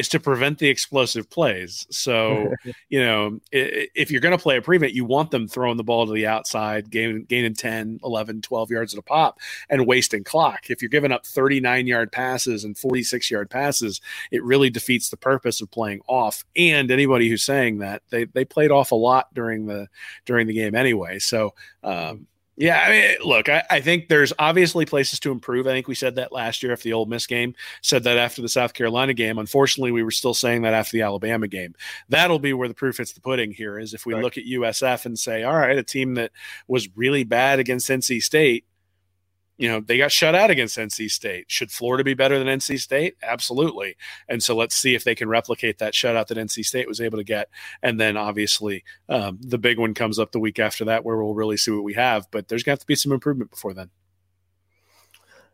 [0.00, 1.86] is to prevent the explosive plays.
[1.90, 2.52] So,
[2.88, 6.06] you know, if you're going to play a prevent, you want them throwing the ball
[6.06, 9.38] to the outside, gaining, gaining 10, 11, 12 yards at a pop
[9.68, 10.70] and wasting clock.
[10.70, 15.18] If you're giving up 39 yard passes and 46 yard passes, it really defeats the
[15.18, 16.44] purpose of playing off.
[16.56, 19.88] And anybody who's saying that they, they played off a lot during the,
[20.24, 21.18] during the game anyway.
[21.18, 22.26] So, um,
[22.60, 25.66] yeah, I mean, look, I, I, think there's obviously places to improve.
[25.66, 28.42] I think we said that last year after the Ole Miss game, said that after
[28.42, 29.38] the South Carolina game.
[29.38, 31.74] Unfortunately, we were still saying that after the Alabama game.
[32.10, 34.22] That'll be where the proof hits the pudding here is if we right.
[34.22, 36.32] look at USF and say, all right, a team that
[36.68, 38.66] was really bad against NC State
[39.60, 41.44] you know, they got shut out against NC State.
[41.48, 43.16] Should Florida be better than NC State?
[43.22, 43.94] Absolutely.
[44.26, 47.18] And so let's see if they can replicate that shutout that NC State was able
[47.18, 47.50] to get.
[47.82, 51.34] And then obviously um, the big one comes up the week after that where we'll
[51.34, 52.26] really see what we have.
[52.30, 53.90] But there's going to have to be some improvement before then.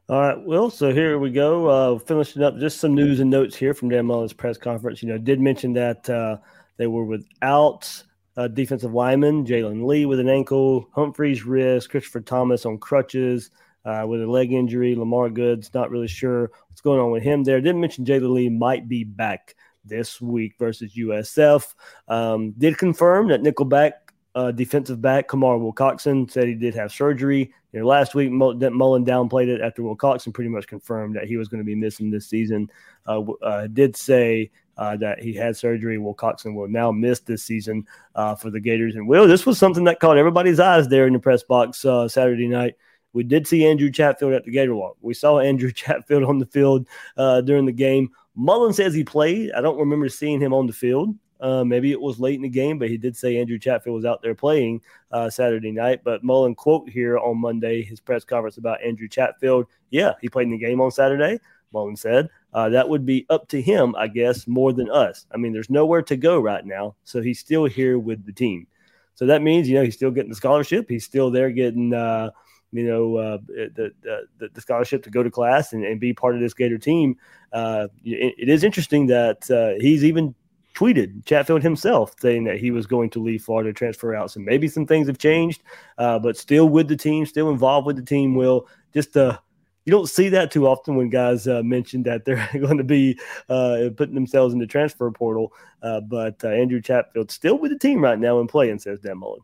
[0.08, 0.70] All right, Will.
[0.70, 1.66] So here we go.
[1.66, 5.02] Uh, finishing up just some news and notes here from Dan Mullen's press conference.
[5.02, 6.36] You know, did mention that uh,
[6.76, 8.04] they were without
[8.36, 13.50] uh, defensive lineman Jalen Lee with an ankle, Humphrey's wrist, Christopher Thomas on crutches
[13.86, 14.94] uh, with a leg injury.
[14.94, 17.60] Lamar Goods, not really sure what's going on with him there.
[17.60, 21.74] Didn't mention Jalen Lee might be back this week versus USF.
[22.08, 23.92] Um, did confirm that Nickelback
[24.34, 27.54] uh, defensive back Kamar Wilcoxon said he did have surgery.
[27.72, 31.48] You know, last week Mullen downplayed it after Wilcoxon pretty much confirmed that he was
[31.48, 32.70] going to be missing this season.
[33.06, 35.96] Uh, uh, did say uh, that he had surgery.
[35.96, 38.94] Wilcoxon will now miss this season uh, for the Gators.
[38.94, 42.08] And Will, this was something that caught everybody's eyes there in the press box uh,
[42.08, 42.74] Saturday night.
[43.16, 44.98] We did see Andrew Chatfield at the Gator Walk.
[45.00, 46.86] We saw Andrew Chatfield on the field
[47.16, 48.10] uh, during the game.
[48.34, 49.52] Mullen says he played.
[49.52, 51.14] I don't remember seeing him on the field.
[51.40, 54.04] Uh, maybe it was late in the game, but he did say Andrew Chatfield was
[54.04, 56.02] out there playing uh, Saturday night.
[56.04, 59.64] But Mullen quote here on Monday, his press conference about Andrew Chatfield.
[59.88, 61.40] Yeah, he played in the game on Saturday.
[61.72, 65.26] Mullen said uh, that would be up to him, I guess, more than us.
[65.32, 68.66] I mean, there's nowhere to go right now, so he's still here with the team.
[69.14, 70.86] So that means, you know, he's still getting the scholarship.
[70.90, 72.30] He's still there getting uh,
[72.72, 73.92] you know, uh, the,
[74.38, 77.16] the, the scholarship to go to class and, and be part of this Gator team.
[77.52, 80.34] Uh, it, it is interesting that uh, he's even
[80.74, 84.30] tweeted Chatfield himself saying that he was going to leave Florida, transfer out.
[84.30, 85.62] So maybe some things have changed,
[85.96, 88.34] uh, but still with the team, still involved with the team.
[88.34, 89.38] Will just uh,
[89.86, 93.18] you don't see that too often when guys uh, mention that they're going to be
[93.48, 95.52] uh, putting themselves in the transfer portal.
[95.80, 99.18] Uh, but uh, Andrew Chatfield still with the team right now and playing, says Dan
[99.18, 99.40] Mullen.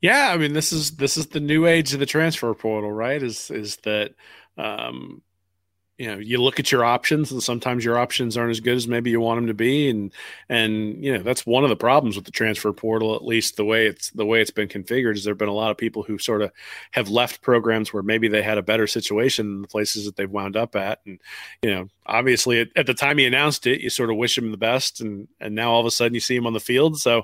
[0.00, 3.22] Yeah, I mean this is this is the new age of the transfer portal, right?
[3.22, 4.14] Is is that
[4.58, 5.22] um,
[5.98, 8.86] you know you look at your options and sometimes your options aren't as good as
[8.86, 10.12] maybe you want them to be and
[10.48, 13.64] and you know that's one of the problems with the transfer portal at least the
[13.64, 16.02] way it's the way it's been configured is there have been a lot of people
[16.02, 16.50] who sort of
[16.92, 20.30] have left programs where maybe they had a better situation in the places that they've
[20.30, 21.18] wound up at and
[21.62, 24.50] you know obviously at, at the time he announced it you sort of wish him
[24.50, 26.98] the best and and now all of a sudden you see him on the field
[26.98, 27.22] so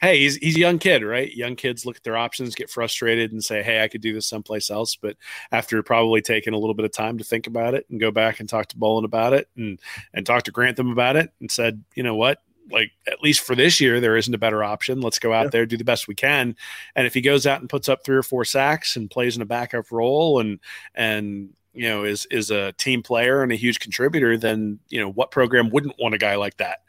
[0.00, 1.32] hey, he's he's a young kid, right?
[1.34, 4.26] Young kids look at their options, get frustrated, and say, hey, I could do this
[4.26, 4.96] someplace else.
[4.96, 5.16] But
[5.52, 8.40] after probably taking a little bit of time to think about it and go back
[8.40, 9.80] and talk to Mullen about it and
[10.12, 12.38] and talk to Grantham about it and said, you know what?
[12.70, 15.00] Like at least for this year, there isn't a better option.
[15.00, 15.50] Let's go out yeah.
[15.50, 16.56] there, do the best we can.
[16.94, 19.42] And if he goes out and puts up three or four sacks and plays in
[19.42, 20.58] a backup role and
[20.94, 25.10] and you know is is a team player and a huge contributor, then you know
[25.10, 26.80] what program wouldn't want a guy like that?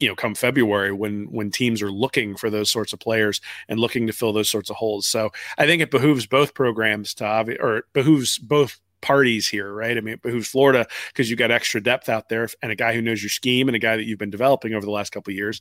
[0.00, 3.80] You know come February when when teams are looking for those sorts of players and
[3.80, 5.06] looking to fill those sorts of holes.
[5.06, 9.96] So I think it behooves both programs to obvi- or behooves both parties here, right?
[9.96, 12.94] I mean, it behooves Florida because you got extra depth out there and a guy
[12.94, 15.30] who knows your scheme and a guy that you've been developing over the last couple
[15.30, 15.60] of years.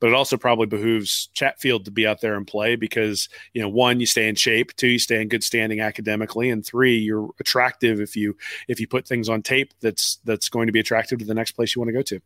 [0.00, 3.68] But it also probably behooves Chatfield to be out there and play because you know
[3.68, 7.30] one, you stay in shape, two, you stay in good standing academically, and three, you're
[7.40, 8.36] attractive if you
[8.68, 11.52] if you put things on tape that's that's going to be attractive to the next
[11.52, 12.20] place you want to go to.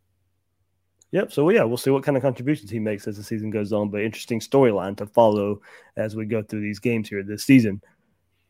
[1.13, 1.31] Yep.
[1.31, 3.89] So yeah, we'll see what kind of contributions he makes as the season goes on.
[3.89, 5.61] But interesting storyline to follow
[5.95, 7.81] as we go through these games here this season.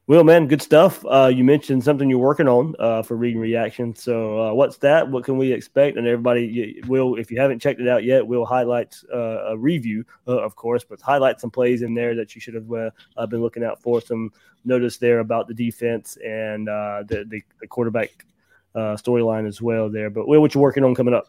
[0.07, 1.05] Will, man, good stuff.
[1.05, 3.93] Uh, you mentioned something you're working on uh, for reading reaction.
[3.95, 5.09] So, uh, what's that?
[5.09, 5.97] What can we expect?
[5.97, 10.05] And everybody, will if you haven't checked it out yet, we'll highlight uh, a review,
[10.27, 13.41] uh, of course, but highlight some plays in there that you should have uh, been
[13.41, 13.99] looking out for.
[13.99, 14.31] Some
[14.63, 18.25] notice there about the defense and the, the, the quarterback
[18.75, 20.09] storyline as well there.
[20.09, 21.27] But Will, what you working on coming up?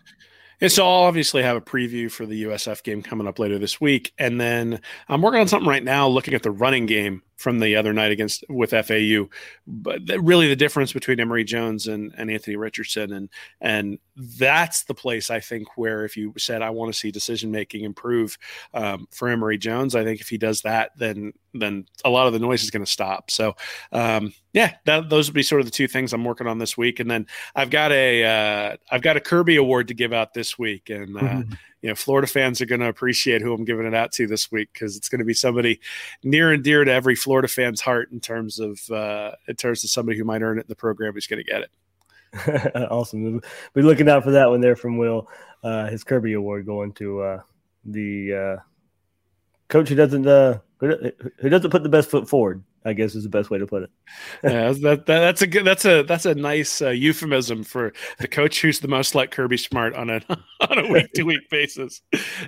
[0.61, 3.81] And so I'll obviously have a preview for the USF game coming up later this
[3.81, 4.13] week.
[4.19, 7.77] And then I'm working on something right now looking at the running game from the
[7.77, 9.29] other night against with FAU.
[9.67, 13.29] But the, really the difference between Emory Jones and, and Anthony Richardson and
[13.61, 17.51] and that's the place I think where if you said I want to see decision
[17.51, 18.39] making improve
[18.73, 22.33] um, for Emory Jones, I think if he does that, then then a lot of
[22.33, 23.31] the noise is going to stop.
[23.31, 23.55] So
[23.93, 26.77] um, yeah, that, those would be sort of the two things I'm working on this
[26.77, 27.01] week.
[27.01, 30.59] And then I've got a have uh, got a Kirby Award to give out this
[30.59, 31.53] week, and uh, mm-hmm
[31.85, 34.51] you know, Florida fans are going to appreciate who I'm giving it out to this
[34.51, 35.83] week because it's going to be somebody
[36.23, 39.91] near and dear to every Florida fan's heart in terms of uh, in terms of
[39.91, 42.87] somebody who might earn it in the program who's going to get it.
[42.91, 43.43] awesome.
[43.75, 45.29] Be looking out for that one there from Will.
[45.63, 47.41] Uh, his Kirby Award going to uh,
[47.85, 48.63] the uh,
[49.69, 52.65] coach who doesn't uh, who doesn't put the best foot forward.
[52.85, 53.91] I guess is the best way to put it.
[54.43, 55.65] yeah, that, that, that's a good.
[55.65, 59.57] That's a that's a nice uh, euphemism for the coach who's the most like Kirby
[59.57, 60.21] Smart on a
[60.69, 62.03] on a week to week basis.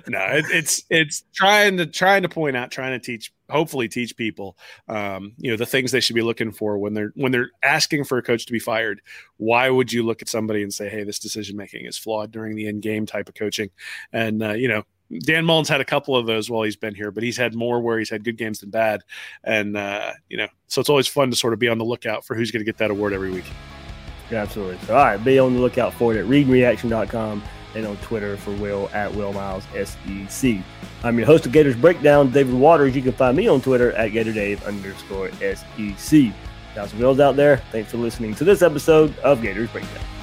[0.07, 4.15] No, it, it's it's trying to trying to point out, trying to teach, hopefully teach
[4.15, 4.57] people,
[4.87, 8.03] um, you know, the things they should be looking for when they're when they're asking
[8.03, 9.01] for a coach to be fired.
[9.37, 12.55] Why would you look at somebody and say, "Hey, this decision making is flawed" during
[12.55, 13.71] the end game type of coaching?
[14.13, 14.83] And uh, you know,
[15.19, 17.79] Dan Mullen's had a couple of those while he's been here, but he's had more
[17.79, 19.01] where he's had good games than bad.
[19.43, 22.25] And, uh, you know, so it's always fun to sort of be on the lookout
[22.25, 23.45] for who's going to get that award every week.
[24.31, 24.77] Absolutely.
[24.85, 27.43] So, all right, be on the lookout for it at readreaction.com
[27.75, 30.57] and on Twitter for Will at Will Miles SEC.
[31.03, 32.95] I'm your host of Gators Breakdown, David Waters.
[32.95, 36.33] You can find me on Twitter at GatorDave underscore SEC.
[36.75, 40.16] Now, some Wills out there, thanks for listening to this episode of Gators Breakdown.